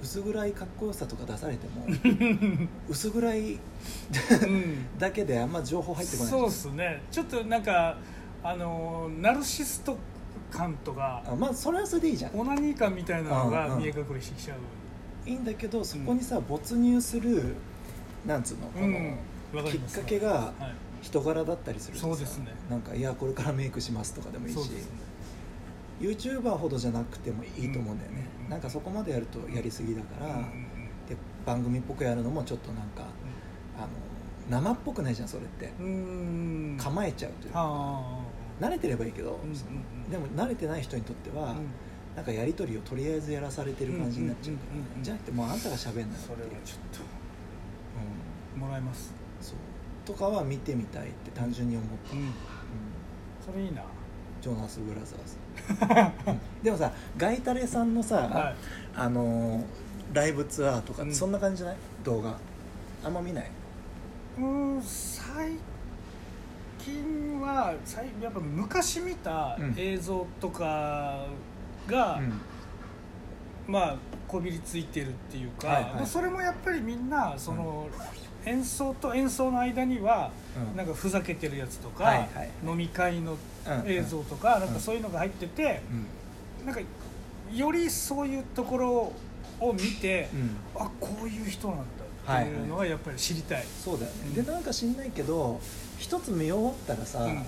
[0.00, 3.56] 薄暗いかっこよさとか出されてもうん 薄暗いう
[4.46, 4.86] ん。
[4.96, 6.32] だけであんま情報入ってこない。
[6.32, 7.02] そうですね。
[7.10, 7.96] ちょっとなんか
[8.44, 9.96] あのナルシスト
[10.52, 12.38] 感とかあまあそれはそれでいいじゃん。
[12.38, 15.28] オナニー感みたいなのが見え隠れしてきちゃう。
[15.28, 17.56] いいんだけどそこにさ、没入する
[18.24, 19.16] なんつうのこの、うん
[19.64, 20.74] きっかけがはい。
[21.02, 22.46] 人柄だったりするそうですね。
[22.70, 24.56] なんかいやこれからメイクしますとかでもいいし。
[24.56, 25.07] そうですね
[26.00, 28.50] YouTuber ほどじゃなくてもいいと思うんだよね、うん。
[28.50, 30.64] なんかそこまでやるとやりすぎだから、うんうん
[31.08, 33.04] で番組っぽくやるのもちょっとなんか
[33.78, 33.88] あの
[34.50, 35.72] 生っぽくないじゃんそれって、
[36.76, 37.60] 構えちゃうというか。
[37.62, 38.20] あ
[38.60, 39.38] 慣れてればいいけど、
[40.10, 41.54] でも慣れてない人にとっては、
[42.14, 44.62] なんかやり取りをとりあえずやらされてる感じになっちゃうか
[44.96, 46.78] ら、じゃなくてもうあんたが喋んなよってそれいうはちょっ
[48.56, 48.60] うん。
[48.60, 49.56] ともらいますそう。
[50.04, 52.20] とかは見てみたいって単純に思った、うん。
[52.20, 52.32] うん。
[53.40, 53.82] それいいな
[54.40, 58.54] ジョナス・ブラザーズ、う んでもさガイタレさんのさ、はい。
[58.96, 59.64] あのー
[60.14, 62.34] ライブツアーとかそんな感じじゃない、動画。
[63.04, 63.50] あんま見ない？
[64.38, 64.42] う
[64.78, 65.52] ん最
[66.78, 69.74] 近は最やっぱ昔見たうん。
[69.76, 71.26] 映像とか
[71.86, 72.32] が、うん。
[73.66, 73.96] まあ
[74.26, 77.86] こびりついてるっていうか、はいはいまあそれもやっぱりみんなその、
[78.48, 80.30] 演奏と演奏の間には、
[80.70, 80.76] うん。
[80.76, 83.38] なんかふざけてるやつとか、はいはい飲み会のうん
[83.86, 85.82] 映像とか、なんかそういうのが入ってて、
[86.60, 86.66] うん。
[86.66, 86.80] なんか
[87.52, 89.12] よりそういうところ
[89.60, 90.56] を見て、うん。
[90.82, 91.82] あこういう人なんだ
[92.40, 95.60] っていうのはやっぱり知りたい、そうだよね、うんでなんか知んないけど
[95.98, 97.42] 一つ見終わったらさ、うん。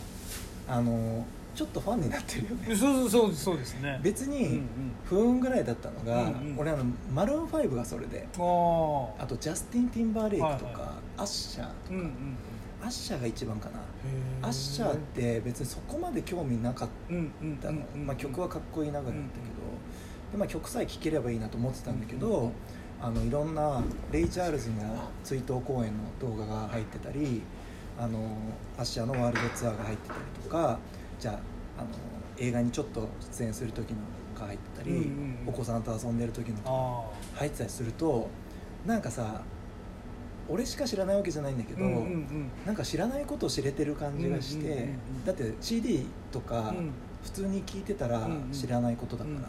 [0.69, 2.75] あのちょっとファンになってるよね。
[2.75, 4.01] そうそうそうそうですね。
[4.03, 4.69] 別にん
[5.05, 6.59] 不運ぐらいだったのが、うんうん。
[6.59, 12.37] 俺あのマルーン5がそれであとジャスティン・ティンバーレイクとか、はいはアッシャーとか、うんうん
[12.83, 13.81] アッシャーが一番かな。
[14.41, 16.89] アッシャーって別にそこまで興味なかっ
[17.61, 22.53] たの、まあ、曲はかっこいいながらだったけど、でまあ、曲さえ聴ければいいなと思ってたんだけど、うんうん。
[23.03, 23.83] あのいろんな
[24.13, 24.77] レイ・チャールズの
[25.25, 27.43] 追悼公演の動画が入ってたり
[27.99, 28.19] あの
[28.79, 30.79] アッシャーのワールドツアーが入ってたりとか
[31.21, 31.35] じゃあ
[31.79, 31.89] あの
[32.39, 33.99] 映画にちょっと出演する時の
[34.39, 35.49] が入ってたり、うんうんうん。
[35.49, 36.57] お子さんと遊んでる時の
[37.35, 38.29] あ入ってたりすると
[38.87, 39.43] なんかさ
[40.49, 42.51] 俺しか知らないわけじゃないんだけど、ーうんうんうん。
[42.67, 46.91] なんか知らないことを知れてる感じがして、うんうんうんうんだって CD とかうん
[47.23, 49.43] 普通に聞いてたらうんうん知らないことだから、うん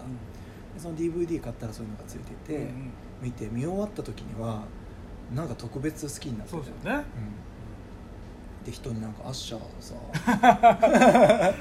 [0.74, 4.64] でその DVD 買ったらそういうのがついてて、うんうん見て見終わった時には
[5.36, 7.06] なんか特別好きになっててそうですよね、
[8.66, 9.96] で人になんかアッシャーさ。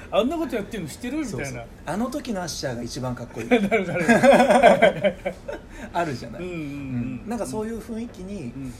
[0.12, 1.64] あんなことやってるの知ってるみたいな。
[1.86, 3.48] あの時のアッシャーが一番かっこいい。
[5.92, 7.26] あるじゃない、うんうんううん。
[7.26, 8.72] んなんかそういう雰囲気に、うん。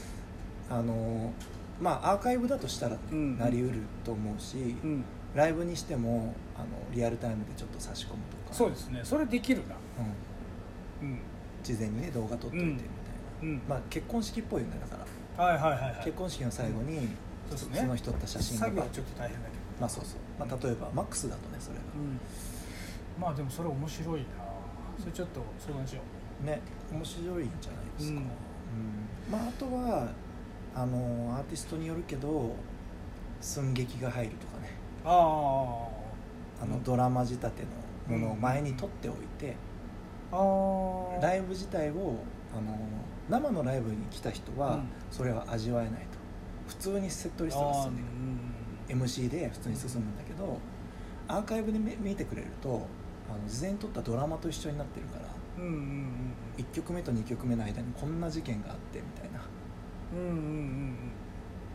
[0.69, 1.33] あの
[1.81, 5.03] まあアーカイブだとしたら、なりうると思うし、うん。
[5.33, 8.53] ライブにしてもあのリアルタイムでちょっと差し込むとか。
[8.53, 8.99] そうですね。
[9.03, 9.75] それできるな。
[11.01, 11.19] うん、うん。
[11.63, 12.89] 事前にね動画撮っといてみたいな、
[13.41, 13.61] うん。
[13.67, 15.03] まあ結婚式っぽいよねだか
[15.37, 15.43] ら。
[15.43, 16.03] はいはいはいはい。
[16.03, 17.07] 結婚式の最後に、
[17.57, 18.65] その人撮った写真が。
[18.65, 19.61] 作業はちょっと大変だけど。
[19.79, 22.19] まあそうそう、まあ、例えばマックスだとねそれが、うん。
[23.19, 24.25] まあでもそれ面白いな。
[24.99, 26.01] それちょっと相談しよ
[26.43, 26.61] ね。
[26.91, 28.25] 面白いんじゃないですか、うん。
[28.25, 28.29] うん。
[29.31, 30.11] まああとは
[30.75, 32.55] あのアーティストによるけど
[33.39, 34.77] 寸劇が入るとかね。
[35.03, 37.63] うあああのドラマ仕立て
[38.09, 39.55] のものを前に撮っておいて、
[40.31, 40.37] あ
[41.19, 42.15] あライブ自体を
[42.55, 42.77] あの
[43.29, 44.83] 生のライブに来た人はうん。
[45.09, 46.10] それは味わえないと
[46.67, 49.03] 普通にセットリストが進んでいく。
[49.05, 50.57] MC で普通に進むんだけど
[51.27, 52.85] アーカイブで見見てくれると
[53.29, 55.25] あの事前に撮ったドラマと一緒になってるから
[55.57, 59.39] うんうんうん1曲目と2曲目の間にこんな事件があってみたいな。
[60.13, 60.35] うんうんうん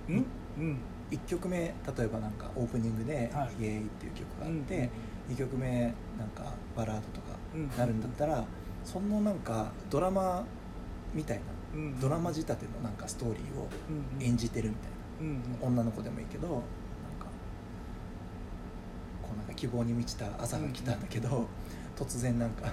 [0.09, 0.27] うんうん。
[0.59, 0.79] うん
[1.11, 4.91] ？1曲目例えばなんかオープニングではい「イエーイ!」っていう曲があうんって、
[5.31, 5.83] 2曲目
[6.19, 8.45] なんかバラードとかうんなるんだったら
[8.85, 10.45] そのなんかドラマ
[11.15, 11.49] みたいなうん
[12.01, 13.69] ドラマ仕立てのなんかストーリーを
[14.21, 14.97] 演じてるみたいな。
[15.63, 16.63] 女の子でもいいけどなんか
[19.23, 21.47] こうなんか希望に満ちた朝が来たんだけど
[21.97, 22.73] 突然なんか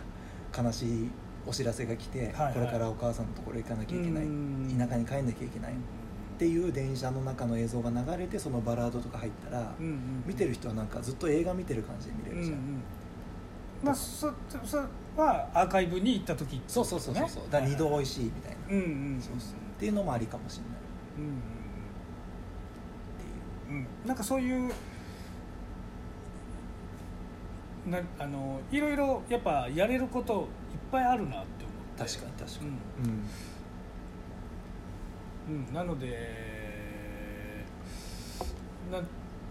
[0.62, 1.10] 悲しい
[1.48, 4.24] お知らせが来てこれからお母さんのところ行かなきゃいけない。
[4.26, 5.74] うん田舎に帰んなきゃいけない。
[5.74, 5.76] っ
[6.38, 9.74] ていう電車の中の映像が流れてそのバラードとか入ったら
[10.26, 12.58] 見てる人はなんかずっと映画見てる感じで見れるじゃん
[13.84, 14.32] まあそ
[14.66, 14.84] それ
[15.18, 17.44] はアーカイブに行った時そうそうそうそうそう。
[17.52, 18.80] だ二度美味しいみたいな、うんう
[19.18, 19.22] ん。
[19.22, 19.54] そうそう。
[19.54, 20.72] っていうのもありかもしれない。
[20.72, 20.76] っ
[21.18, 21.32] うんうん。
[23.18, 24.08] ていううん。
[24.08, 24.74] なんかそういう
[27.86, 30.48] なあのいろいろやっぱやれることいっ
[30.92, 32.14] ぱいあるなって思って。
[32.16, 32.76] 確かに確かうに、ん。
[35.52, 35.68] うん。
[35.68, 37.66] うん、なので
[38.90, 39.02] な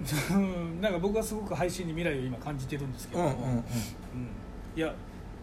[0.81, 3.23] なんか僕はすごく配信に未来を今感じてるんですけど。
[3.23, 3.65] も、うんうんうん
[4.15, 4.29] うん。
[4.77, 4.95] いや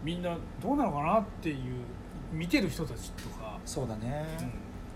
[0.03, 1.55] みんなどうなのかなっていう
[2.31, 4.45] 見てる人たちとか、そうだね、うん。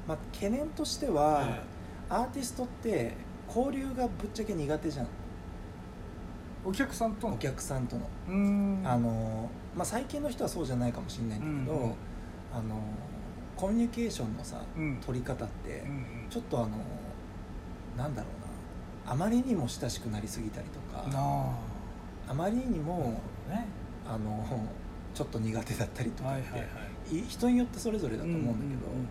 [0.07, 1.61] まあ、懸念としては、え
[2.09, 3.13] アーティストって
[3.47, 5.05] 交流がぶっちゃけ苦手じゃん。
[5.05, 5.09] え
[6.65, 7.33] お客さんとの？
[7.35, 8.81] お客さんとの、うーん。
[8.85, 11.95] あのまあ、最近の人はそうじゃないかもしれないんだけど、うんうん
[12.53, 12.79] あの
[13.55, 14.99] コミュニケーションのさ、うん。
[15.05, 16.27] 取り方って、うんうん。
[16.29, 16.69] ちょっとあの
[17.97, 18.41] なんだろう
[19.07, 19.11] な。
[19.11, 21.55] あまりにも親しくなりすぎたりとかあ
[22.27, 23.65] あまりにあもね。
[24.07, 24.45] あの
[25.13, 26.65] ちょっと苦手だったりとかって、はいはいは
[27.11, 27.19] い。
[27.19, 29.07] い人によってそれぞれだと思うんだけど、うんうんま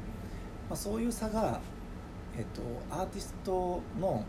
[0.72, 1.60] あ、そういう差が、
[2.36, 4.24] えっと、アーティストの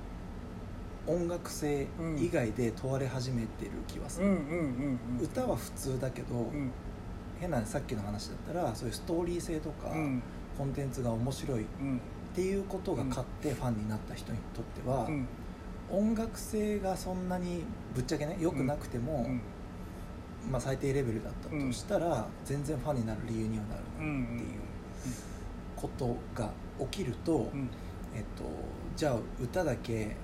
[1.08, 1.88] 音楽性
[2.18, 5.18] 以外で問われ始めてる気はする、うんうんうんうん。
[5.20, 6.72] うん歌は普通だけど、うん。
[7.40, 10.24] 変なさっきの話だったらそういうストーリー性とか、うん。
[10.58, 12.02] コンテンツが面白いっうん。
[12.34, 15.28] ていうことが勝ってファンになった人にとっては、うん。
[15.90, 17.64] 音楽性がそんなに
[17.94, 19.42] ぶっちゃけね良くなくても、うん
[20.52, 24.60] まあ、最低レベルだったとしたら、全然ファンになる理由にはなるうんっていう
[25.76, 27.70] ことが起きると、うん。
[28.16, 28.44] えっと、
[28.96, 30.16] じゃあ歌だけ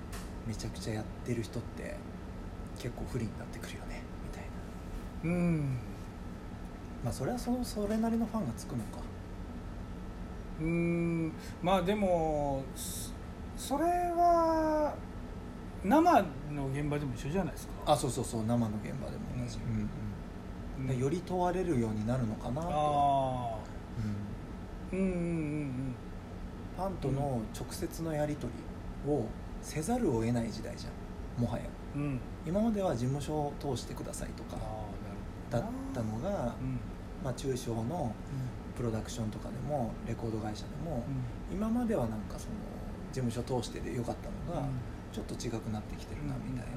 [0.46, 1.96] めちゃくちゃやってる人って
[2.78, 4.44] 結構不利になってくるよねみたい
[5.24, 5.36] な。
[5.36, 5.78] うん。
[7.04, 9.00] まあそれはそのそれなりのファンがつくのか。
[10.62, 11.32] うん。
[11.64, 13.12] まあでもそ
[13.58, 14.94] それは
[15.84, 17.74] 生の現場でも一緒じゃないですか？
[17.94, 19.90] あそうそうそう生の現場でも同じ、うんうん
[20.88, 22.72] でより問われるようになるのかなと、あ
[23.56, 23.58] あ
[24.94, 25.00] うん。
[25.00, 25.96] うんうんうん
[26.76, 28.52] ファンとの直接のやり取
[29.06, 29.26] りを
[29.62, 30.90] せざるを得ない時代じゃ
[31.42, 31.44] ん。
[31.44, 31.66] もはや。
[31.96, 32.02] うん。
[32.02, 34.58] うん今までは事務所を通してくださいとか
[35.50, 35.64] だっ
[35.94, 36.56] たのが、
[37.24, 38.14] まあ、中小の
[38.76, 41.04] プロダクションとかでもレコード会社でも、
[41.52, 41.56] うん。
[41.56, 42.54] 今まではなんかその
[43.12, 44.74] 事務所通してでよかったのが、うん。
[45.12, 46.72] ちょっと違くなってきてるなみたいな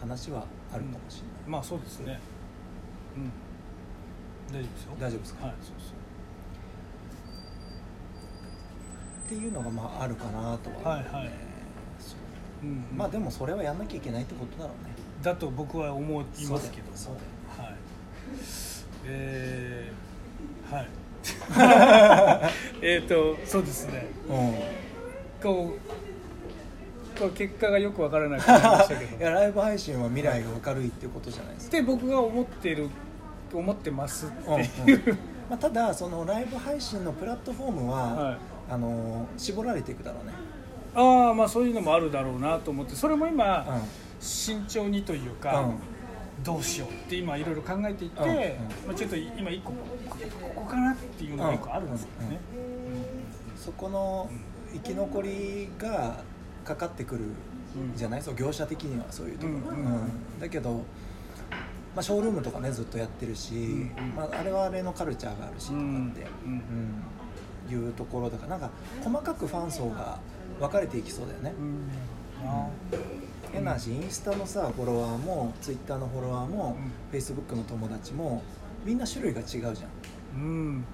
[0.00, 2.18] 話はあるかもしれない、まあそうですね
[3.16, 3.32] うん。
[4.54, 4.92] 大丈夫ですよ。
[4.98, 5.96] 大丈夫ですか、はいそうそう。
[9.26, 11.30] っていうのがまああるかなとははいはい。
[11.98, 12.14] そ
[12.62, 12.66] う。
[12.66, 14.94] うんまあでもそれはやんなきゃいけないってことだろうね。
[15.22, 16.96] だと僕は思いますけども。
[16.96, 17.20] そうだ
[17.64, 17.76] よはい。
[19.04, 20.88] えー、はい。
[22.82, 24.06] えっとそうですね。
[24.28, 24.54] うん。
[25.42, 29.16] こうこう結果がよくわからなくなりましたけど。
[29.18, 32.88] いやライブ配信は未来が明るいっていうことじゃないですか、って僕が思ってる
[33.54, 34.86] 思ってますってう。
[34.86, 35.18] んいう、
[35.50, 38.36] まあ、ただそのライブ配信のプラットフォームは、はい。
[38.68, 40.32] あの絞られていくだろうね。
[40.94, 43.82] ああまあそういうのもあるだろうなと思ってそれも今、うん。
[44.18, 45.74] 慎重にというか、うん。
[46.42, 48.36] どうしようって今いろいろ考えていて、うんうん。
[48.88, 49.76] まあ、ちょっと今一個こ
[50.54, 52.40] こかなっていうのが一個あるんですよね、
[53.56, 54.28] そこの
[54.72, 56.22] 生き残りが
[56.64, 57.20] かかってくる
[57.94, 59.92] じゃない、そう業者的にはそういうところ、うんうん。
[59.92, 60.40] うん。
[60.40, 60.82] だけど、
[61.96, 66.52] まあ、ショールームとかねずっとやってるし、んまあ、あれはあれのカルチャーがあるしとかって、うん。
[66.52, 67.02] うん
[67.68, 68.70] いうところだからなんか
[69.02, 70.20] 細かくファン層が
[70.60, 71.88] 分かれていきそうだよね、うん
[72.46, 72.68] あ
[73.50, 76.90] 変な話インスタのさフォロワーもツイッターのフォロワーも、うん。
[77.10, 78.42] フェイスブックの友達も
[78.84, 79.74] みんな種類が違うじゃん。
[80.36, 80.84] うん。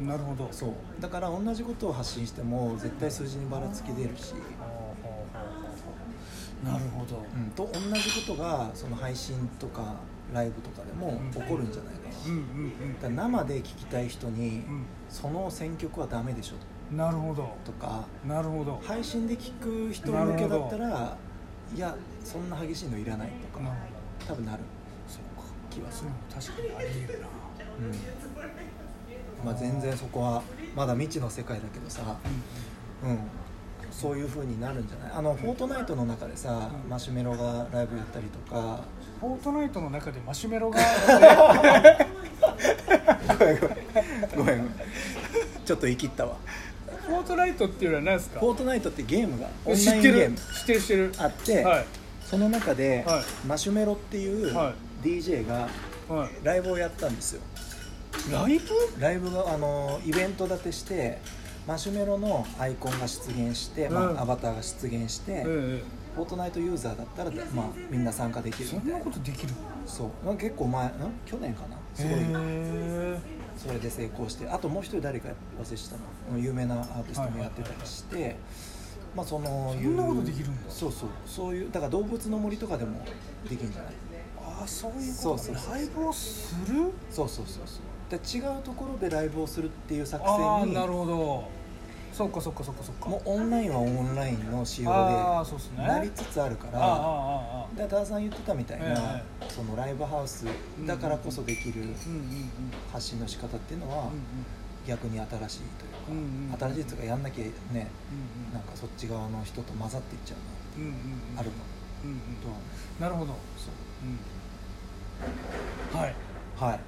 [0.00, 0.48] なるほど。
[0.52, 0.70] そう。
[1.00, 4.34] だから同じことを発信しても絶対数字にばらつき出るし、
[6.64, 9.96] なるほど、うん、と同じことがその配信とか
[10.34, 12.14] ライブとかでも起こるんじゃないかな、
[13.00, 14.84] から生で聞きたい人に、うん。
[15.08, 16.54] その選曲はダメでしょ。
[16.56, 16.60] うん
[16.96, 17.52] なるほど。
[17.64, 18.80] とかなるほど。
[18.84, 21.16] 配信で聞く人向けだったら
[21.74, 23.82] いやそんな激しいのいらないとかなるほ
[24.28, 24.34] ど。
[24.34, 24.62] 多分なる。
[25.08, 25.42] そうか。
[25.68, 27.26] 気はする確かにあり得るな。
[27.26, 27.30] う
[29.42, 29.44] ん。
[29.44, 30.44] まあ、全然そこは
[30.76, 32.16] まだ未知の世界だけどさ、
[33.02, 33.18] うん、
[33.90, 35.12] そういう風になるんじゃない？
[35.12, 36.88] あのフォートナイトの中でさ、うん。
[36.88, 38.84] マシュメロがライブやったりとか
[39.20, 40.78] フォートナイトの中でマシュメロが。
[44.36, 44.70] ごめんごめん。
[45.64, 46.36] ちょっと言い切ったわ。
[47.06, 48.40] フォートナイトっていうのは何ですか？
[48.40, 50.08] フォートナイトってゲームがオンラ知ってる？
[50.08, 51.12] インゲーム知ってる知ってる。
[51.18, 51.86] あって、はい。
[52.24, 53.24] その中で、はい。
[53.46, 55.68] マシュメロっていうは DJ が
[56.08, 56.30] はい。
[56.42, 57.42] ライブをやったんですよ。
[58.30, 58.66] ライブ？
[59.00, 61.20] ライブがあのイベント立てして
[61.66, 64.20] マシュメロのアイコンが出現して、まあうん。
[64.20, 65.82] アバターが出現して、え
[66.16, 69.04] フォートナイトユーザーだったら、まあ、みんな参加できえそんるみたいな。
[69.04, 69.52] なことできる？
[69.84, 70.26] そう。
[70.26, 70.90] なんか結構前ん
[71.26, 71.76] 去年かな？
[71.94, 73.18] すごいへ
[73.56, 74.48] それで成功して。
[74.48, 75.28] あともう一人誰か
[75.62, 75.96] 忘れした
[76.32, 78.36] の有名なアーティストもやってたりして、
[79.14, 80.70] まあそのそんなことできるんだ。
[80.70, 81.08] そうそう。
[81.26, 83.04] そういうだから動物の森とかでも
[83.48, 83.92] できるんじゃない？
[84.38, 85.74] ああそういうそうことそうそう。
[85.74, 86.92] ライブをする？
[87.10, 87.82] そうそうそうそう。
[88.08, 91.48] で違うところでライブをするっていう作ああ戦になるほど
[92.16, 93.10] そっかそっかそっかそっか。
[93.10, 100.46] もうオンラインはオンラインの仕様ああそうでなりつつあるからで多田さん言ってたみたいな、えそのライブハウス
[100.86, 101.84] だからこそできる
[102.90, 104.24] 発信の仕方っていうのはうん
[104.86, 105.88] 逆に新しいとい
[106.54, 110.34] うか、新しいというかやんなきゃねうんなんかそっち側の人と混ざっていっちゃ
[110.78, 111.34] ううんうんうん。
[111.34, 111.54] のあるの。
[112.04, 112.54] うんうんとは
[112.98, 113.34] なるほど。
[113.58, 113.74] そう。
[115.94, 116.00] うん。
[116.00, 116.14] はい。
[116.56, 116.80] はい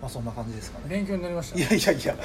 [0.00, 0.84] まあそんな感じですかね。
[0.88, 1.58] 勉強になりました。
[1.58, 2.16] いやいやいや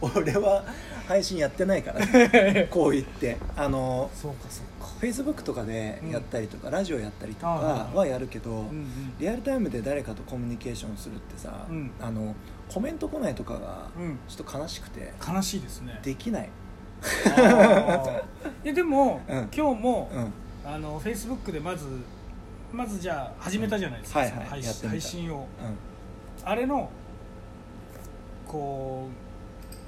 [0.00, 0.64] 俺は
[1.08, 3.36] 配信やってないから、ね、 こう言って。
[3.56, 4.88] あのそうかそうか。
[5.00, 9.14] フェイスブックとかでやったりとか、ラジオやったりとかはやるけど、うんうん。
[9.18, 11.90] リアルタイムで誰かとコミュニケーションするってさ、うん。
[12.00, 12.34] あの
[12.68, 14.18] コメント来ないとかがうん。
[14.28, 15.12] ちょっと悲しくて。
[15.26, 15.98] 悲しいですね。
[16.02, 16.48] できない、
[18.64, 19.48] いやでも、うん。
[19.54, 21.86] 今日も、うん、あのフェイスブックでまず
[22.72, 24.62] まずじゃあ始めたじゃないですか、はいはい。
[24.88, 25.40] 配信を。
[25.40, 25.46] う
[26.44, 26.90] あれの
[28.46, 29.08] こ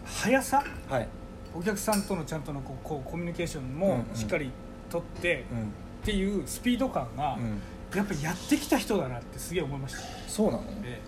[0.04, 0.58] う速さ？
[0.58, 1.08] ん、はい、
[1.54, 4.16] お客さんとのちゃんとのこうこうコミュニケーションうんもうん。
[4.16, 4.50] しっかり
[4.90, 5.58] 取ってうん。
[5.58, 5.60] っ
[6.04, 7.60] ていうスピード感が、うん、
[7.96, 10.62] やっぱやってきた人だなってすげえ思いました、そうなの？
[10.84, 11.00] え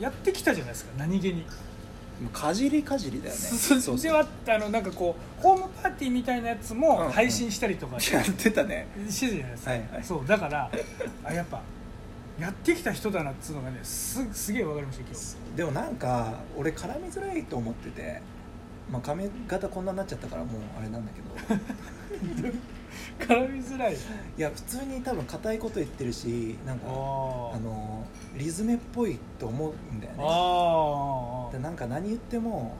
[0.00, 1.44] やってきたじゃないですか何気に。
[2.24, 3.38] うかじりかじりだよね。
[3.38, 4.00] そそう。
[4.00, 8.86] ではあのなんかこうホームパーティーみたいなやつうんうんも配信したりとかやってたね。
[9.10, 10.04] してたじゃないですか、はいはい。
[10.04, 10.70] そうだから
[11.24, 11.60] あやっぱ
[12.40, 15.56] やってきた人だなっつうのがねすすげえ分かりました今日。
[15.56, 18.22] でもなんか俺絡みづらいと思ってて
[18.90, 22.52] まあ髪型こんなになっちゃったからもうあれなんだけど。
[23.20, 23.94] 絡みづらい。
[23.94, 23.96] い
[24.36, 28.04] や普通に多分硬いこと言ってるしなんかあの
[28.36, 30.18] リズメっぽいと思うんだよね。
[30.24, 32.76] あでなんか何言っても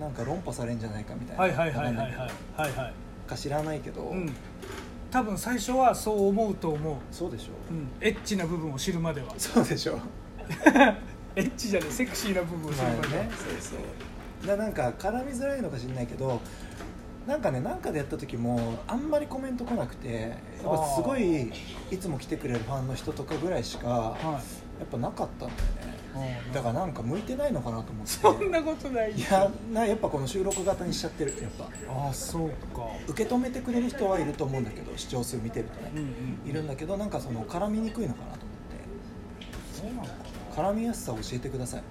[0.00, 1.42] なんか論破されんじゃないかみたいな。
[1.42, 2.12] はいはいはいはいはい
[2.56, 2.72] はい。
[2.72, 2.92] はい
[3.26, 4.32] いか知らないけど、うん
[5.10, 7.74] 多分最初はそう思うと思う、そうでしょう。
[7.74, 9.28] ん、エッチな部分を知るまでは。
[9.38, 9.98] そうでしょ
[11.36, 14.46] エッチじゃないセクシーな部分を知るまでは、ねそうそう。
[14.46, 16.40] でなんか絡みづらいのか知らないけど
[17.26, 20.30] なんかねなんかでやった時もあんまりコメント来なくてやっ
[20.78, 21.50] ぱすごい
[21.90, 24.40] いつも来てくれるファンの人とかぐらいしかやは
[24.80, 24.82] い。
[24.84, 25.90] っぱなかったんだよね。
[25.90, 25.95] うん
[26.52, 28.12] だからなんか向いてないのかなと思って。
[28.12, 29.12] そんなことない。
[29.12, 31.64] いやなやっぱこの収録型にしちゃってるやっぱ。
[31.92, 32.86] ああそうか。
[33.08, 35.92] 受け止めてくれる人はいると思うんだけど視聴数見てるとね。
[35.94, 38.56] うんうんいるんだけどなんかその絡みにくいのかなと思
[39.72, 41.82] そうなのかって絡みやすさを教えてください。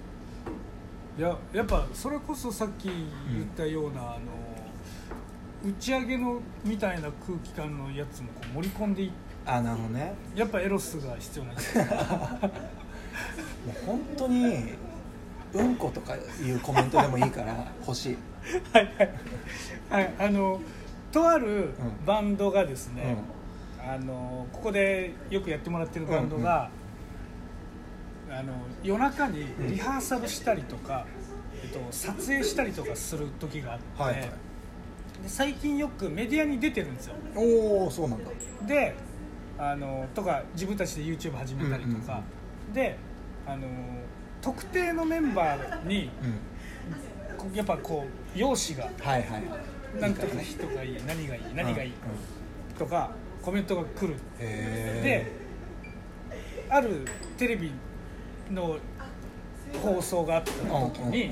[1.20, 9.12] ないややっぱそれこそさっき言ったような、あの打ち上げのみたいな空気感のやつもこう盛り込んでい
[9.46, 10.14] あなるほどね。
[10.34, 11.84] やっぱエロスが必要なんですよ
[13.66, 14.76] もう本当に
[15.52, 16.18] うんことかい
[16.50, 18.16] うコメントでもいいから欲しい
[18.72, 19.10] はいはい。
[19.90, 20.60] はいあの
[21.12, 21.70] とある
[22.04, 22.96] バンドがですうん。
[22.96, 23.16] ね、
[23.80, 26.68] あのここでよくやってもらってるバンドが、
[28.30, 28.52] あの
[28.82, 31.06] 夜中にリハーサルしたりとか、
[31.62, 34.20] えっと、撮影したりとかする時があって、はいはい。
[34.22, 34.30] で
[35.26, 37.14] 最近よくメディアに出てるんですよ。
[37.34, 38.30] おおそうなんだ。
[38.66, 38.94] で
[39.58, 42.22] あのとか自分たちで YouTube 始めたりとか、
[42.74, 42.98] で
[43.46, 43.66] あの
[44.40, 47.36] 特定のメンバーにうん。
[47.36, 50.00] こやっぱこう容姿がはいはい。
[50.00, 51.92] なんとか人がいい何がいい何がいい
[52.78, 53.10] とか
[53.42, 54.16] コメントが来る。
[54.38, 55.46] へで
[56.68, 57.04] ある
[57.36, 57.72] テレビ
[58.50, 58.76] の
[59.82, 61.30] 放送があった時に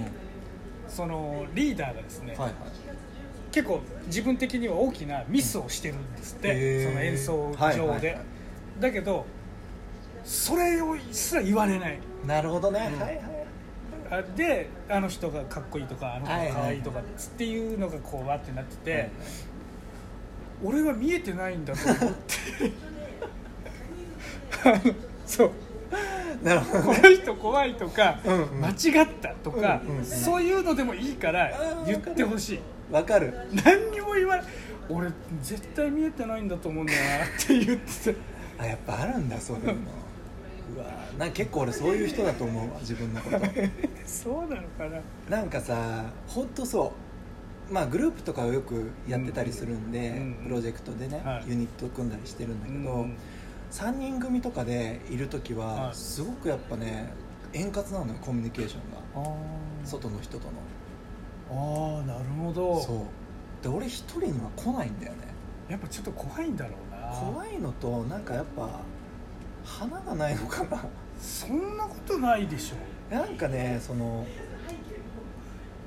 [0.88, 2.52] そのリーダーがですね、はいはい。
[3.50, 8.18] 結構自分的には大きなミスをしてるんですって、その演奏上で、
[8.80, 9.26] だけど
[10.24, 11.98] それをすら言われない。
[12.26, 13.00] なるほどね、うん。
[13.00, 13.20] はいはい。
[14.10, 16.78] あであの人がかっこいいとかあの子がかわい。
[16.78, 19.10] いとかっていうのがこうわってなってて、はい
[20.62, 22.72] 俺は見えてないんだと思って。
[24.64, 24.94] あ の
[25.26, 25.50] そう。
[26.42, 28.60] なるほどこの人怖いとか、うんうん。
[28.60, 31.50] 間違ったとか、うんうんうんそういうのでもいいから
[31.86, 32.60] 言ってほしい。
[32.90, 33.34] わかる。
[33.64, 34.46] 何にも言わない
[34.88, 35.08] 俺
[35.42, 38.16] 絶対見えてないんだと思うんだよなって言ってて。
[38.58, 39.74] あやっぱあるんだそういうの
[40.76, 40.86] うわ
[41.18, 43.38] なんか結構俺そういう人だと思うわ自分のこと。
[44.06, 44.88] そうなのか
[45.28, 45.36] な。
[45.36, 46.92] なんかさ本当そ
[47.70, 47.72] う。
[47.72, 51.44] まあグループとかをよくやってたりするんで、うんプロジェクトでね、はい。
[51.48, 53.16] ユニット組んだりしてるんだけど、うん
[53.70, 55.94] 3人組とかでいる時は、はい。
[55.94, 57.12] すごくやっぱね
[57.52, 59.28] 円滑なのよコミュニケーションが。
[59.30, 59.34] あ
[59.84, 62.00] 外の人とあの。
[62.00, 62.80] あなるほど。
[62.80, 62.98] そう。
[63.62, 65.18] で俺一人には来ないんだよね。
[65.68, 67.08] やっぱちょっと怖いんだろうな。
[67.32, 68.80] 怖いのとなんかやっぱ
[69.64, 70.84] 花がないのかな？
[71.20, 73.14] そんなことないでしょ。
[73.14, 74.26] なんかねその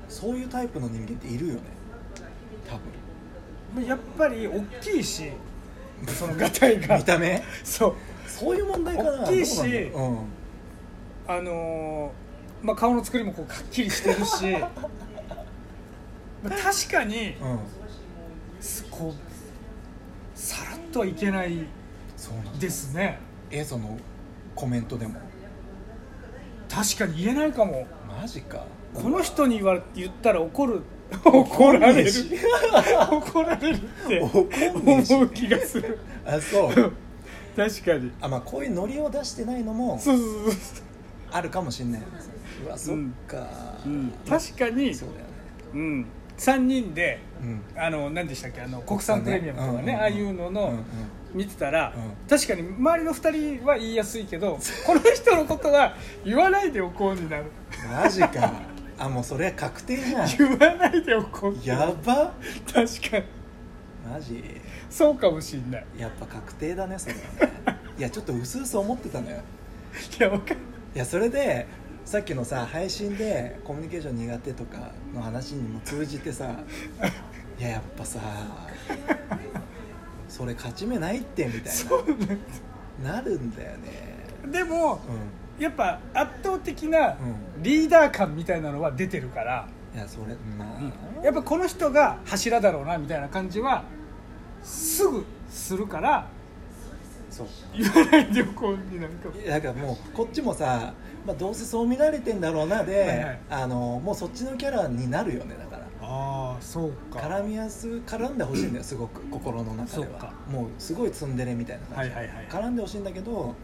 [0.08, 1.60] そういうタイプの人間っているよね。
[3.74, 5.30] 多やっぱり大きいし
[6.06, 6.88] そのガタイが。
[6.88, 7.42] 分見た目？
[7.64, 7.94] そう。
[8.26, 9.10] そういう問題かな。
[9.24, 14.68] 大きいしどうなんあのーまあ、顔の作りもこうかっきりしてるし ま
[16.46, 17.58] あ確かにうん。
[18.60, 21.66] すこうさらっとはいけない
[22.16, 23.18] そうなんだですね
[23.50, 23.98] えその
[24.54, 25.20] コメントでも。
[26.68, 27.86] 確かに言えないかも。
[28.20, 28.64] マジか。
[28.94, 30.82] この人に言われ言ったら怒る。
[31.24, 32.10] 怒られる。
[32.10, 32.30] し
[33.10, 34.20] 怒られるって。
[34.20, 35.98] 思う気がする。
[36.26, 36.92] あそう。
[37.56, 38.12] 確かに。
[38.20, 40.54] あまあこういうノリを出してないのもそうそうそう
[41.30, 42.02] あるかもしれない。
[42.64, 42.96] うわそっ
[43.26, 43.46] か、
[43.84, 44.94] うん、確かに。
[44.94, 45.28] そうだよね。
[45.74, 47.62] うん、3人でうん。
[47.76, 48.60] あの何でしたっけ？
[48.60, 50.72] あの国産プレミアムとかね、うんうんうんああいうのの、
[51.32, 52.28] 見てたら、うん。
[52.28, 57.44] 確かに周りの2人は言いやすいけど この人のことは言わないでおこうになる。
[57.90, 58.52] マジか。
[58.98, 60.28] あもうそれは確定じゃん。
[60.36, 62.34] 言わないでおこうやば。
[62.72, 63.24] 確かに。
[64.10, 64.42] マジ？
[64.90, 65.86] そうかもしんない。
[65.98, 67.78] やっぱ確定だねそれはね。
[67.98, 69.38] いやちょっと薄々思ってたのよ。
[70.18, 70.56] いやわかる。
[70.94, 71.66] いやそれで
[72.04, 76.54] さっきのさ配信でコミュニケーション苦手とかの話にも通じてさ
[77.60, 78.18] いややっぱさ
[80.38, 82.38] それ勝ち目ないってみたいそうね
[83.02, 84.18] ななるんだよね。
[84.52, 85.00] でも
[85.58, 87.16] うやっぱ圧倒的なう
[87.60, 90.78] リーダー感みたいなのは出てるから、んいやそれま
[91.20, 93.82] あ、やっぱこの人が柱だろうなみたいな感じは
[94.62, 96.28] すぐするから。
[97.30, 97.46] そう。
[97.76, 100.94] 言わないでおこうになるかもいやだからもうこっちもさ、
[101.26, 103.40] まあ、どうせそう見られてんだろうなで、はいはい。
[103.50, 105.66] あのもうそっちのキャラになるよねだ
[106.60, 107.20] そうか。
[107.20, 110.32] 絡みやす絡んでほしいんだよすごく心の中では。
[110.48, 112.46] もうすごいツンデレみたいな感じ、はいはいはい。
[112.48, 113.54] 絡んでほしいんだけど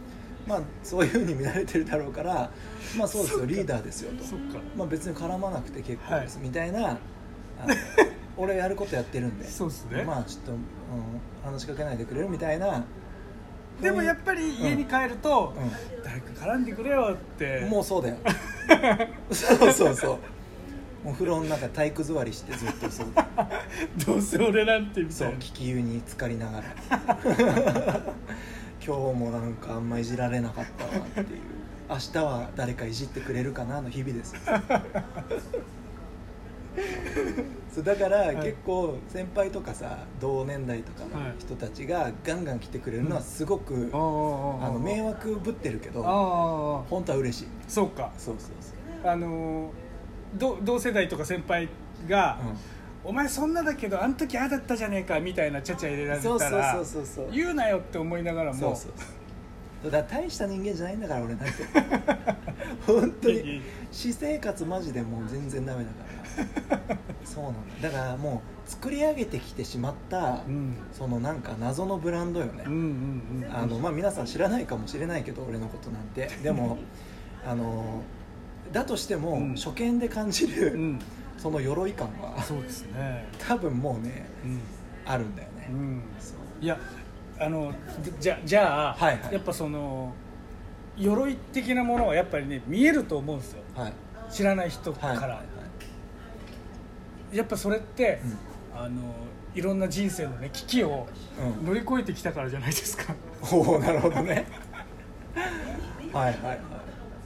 [0.47, 2.51] まあそういうふうに見られてるだろうから
[2.99, 4.25] まあそうですよリーダーですよと。
[4.77, 6.99] まあ別に絡まなくて結構です、はみたいな
[8.37, 9.49] 俺やることやってるんで。
[9.49, 10.03] そうっすね。
[10.03, 10.59] まあちょっと、うん、
[11.45, 12.85] 話しかけないでくれるみたいな。
[13.81, 17.67] でもやっぱり家に帰ると、う誰か絡んでくれよって。
[17.69, 18.17] もうそうだよ。
[19.31, 20.19] そうそうそう
[21.05, 23.07] もう風呂の中体育座りしてずっとそう。
[24.07, 25.33] どうせ俺なんてみたいな。
[25.33, 26.65] そう気球に浸かりながら。
[28.85, 31.27] 今日もなんかあんまいじられなかったわっていう。
[31.91, 34.33] 明日は誰かいじってくれるかなの日々です。
[34.33, 34.41] よ
[37.73, 38.37] そうだからい。
[38.37, 44.01] 結構先輩とかさ同年代とかの人たちがガンガン来てくれるのはすごく、ああ
[44.69, 46.03] のの迷惑ぶってるけど
[46.89, 47.49] 本当は嬉しい。
[47.69, 48.11] そうか。
[48.17, 48.73] そうそうそ
[49.07, 49.84] う、あのー
[50.35, 51.69] ど同世代とか先輩
[52.09, 52.39] が、
[53.05, 57.33] お前そんなだけどあの時ああだったじゃねえかみたいなちゃちゃ入れらうん、れたらそうそうそうそうそう。
[57.33, 58.59] 言うなよって思いながらも。
[58.59, 61.53] そうそうだから大した人間じゃないんだから俺なんて。
[62.87, 63.57] 本当いやいやい。
[63.59, 63.63] に
[63.93, 66.99] 私生活マジでもう全然ダメだから。
[67.25, 67.91] そうなんだ。
[67.91, 70.75] だからもう作り上げてきてしまった、うん。
[70.93, 73.55] そのなんか謎のブランドよね、うんうんうん。
[73.55, 76.29] あのまあ、皆さん知らないかもしれないけど俺のことなんて。
[76.43, 76.79] でも
[77.47, 78.03] あの
[78.75, 79.55] だとしても、うん。
[79.55, 80.99] 初見で感じる、うん。
[81.39, 83.27] その鎧感はそうですね。
[83.39, 84.61] 多分もうねうん。
[85.07, 85.69] あるんだよね、
[86.63, 86.79] いや
[87.39, 87.75] あの
[88.19, 89.35] じゃじゃあ、はいはい。
[89.35, 90.15] やっぱその
[90.97, 93.63] 鎧的なものはやっぱりね見えると思うんですよ。
[93.77, 93.93] はい。
[94.31, 95.43] 知らない人から、はいはいは
[97.33, 97.37] い。
[97.37, 98.21] やっぱそれって、
[98.75, 99.15] あの
[99.55, 101.07] いろんな人生のね危機を
[101.39, 101.67] うん。
[101.67, 103.15] 乗り越えてきたからじゃないですか。
[103.53, 104.47] おおなるほどね。
[106.13, 106.61] はいはいはい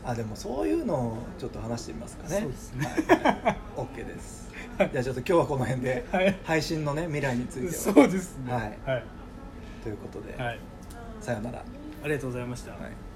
[0.05, 2.41] あでもそういうのをちょっと話してみますかね。
[2.41, 2.87] そうですね。
[2.87, 3.45] はい。
[3.45, 4.49] はい、OK です。
[4.79, 6.39] じゃあちょっと今日はこの辺で、はい。
[6.45, 7.67] 配信のね未来について。
[7.67, 8.53] はそうですね。
[8.53, 8.79] はい。
[8.85, 9.05] はい、
[9.83, 10.61] ということで、はい、
[11.21, 11.59] さよなら。
[11.59, 13.08] ありがとうございました、はい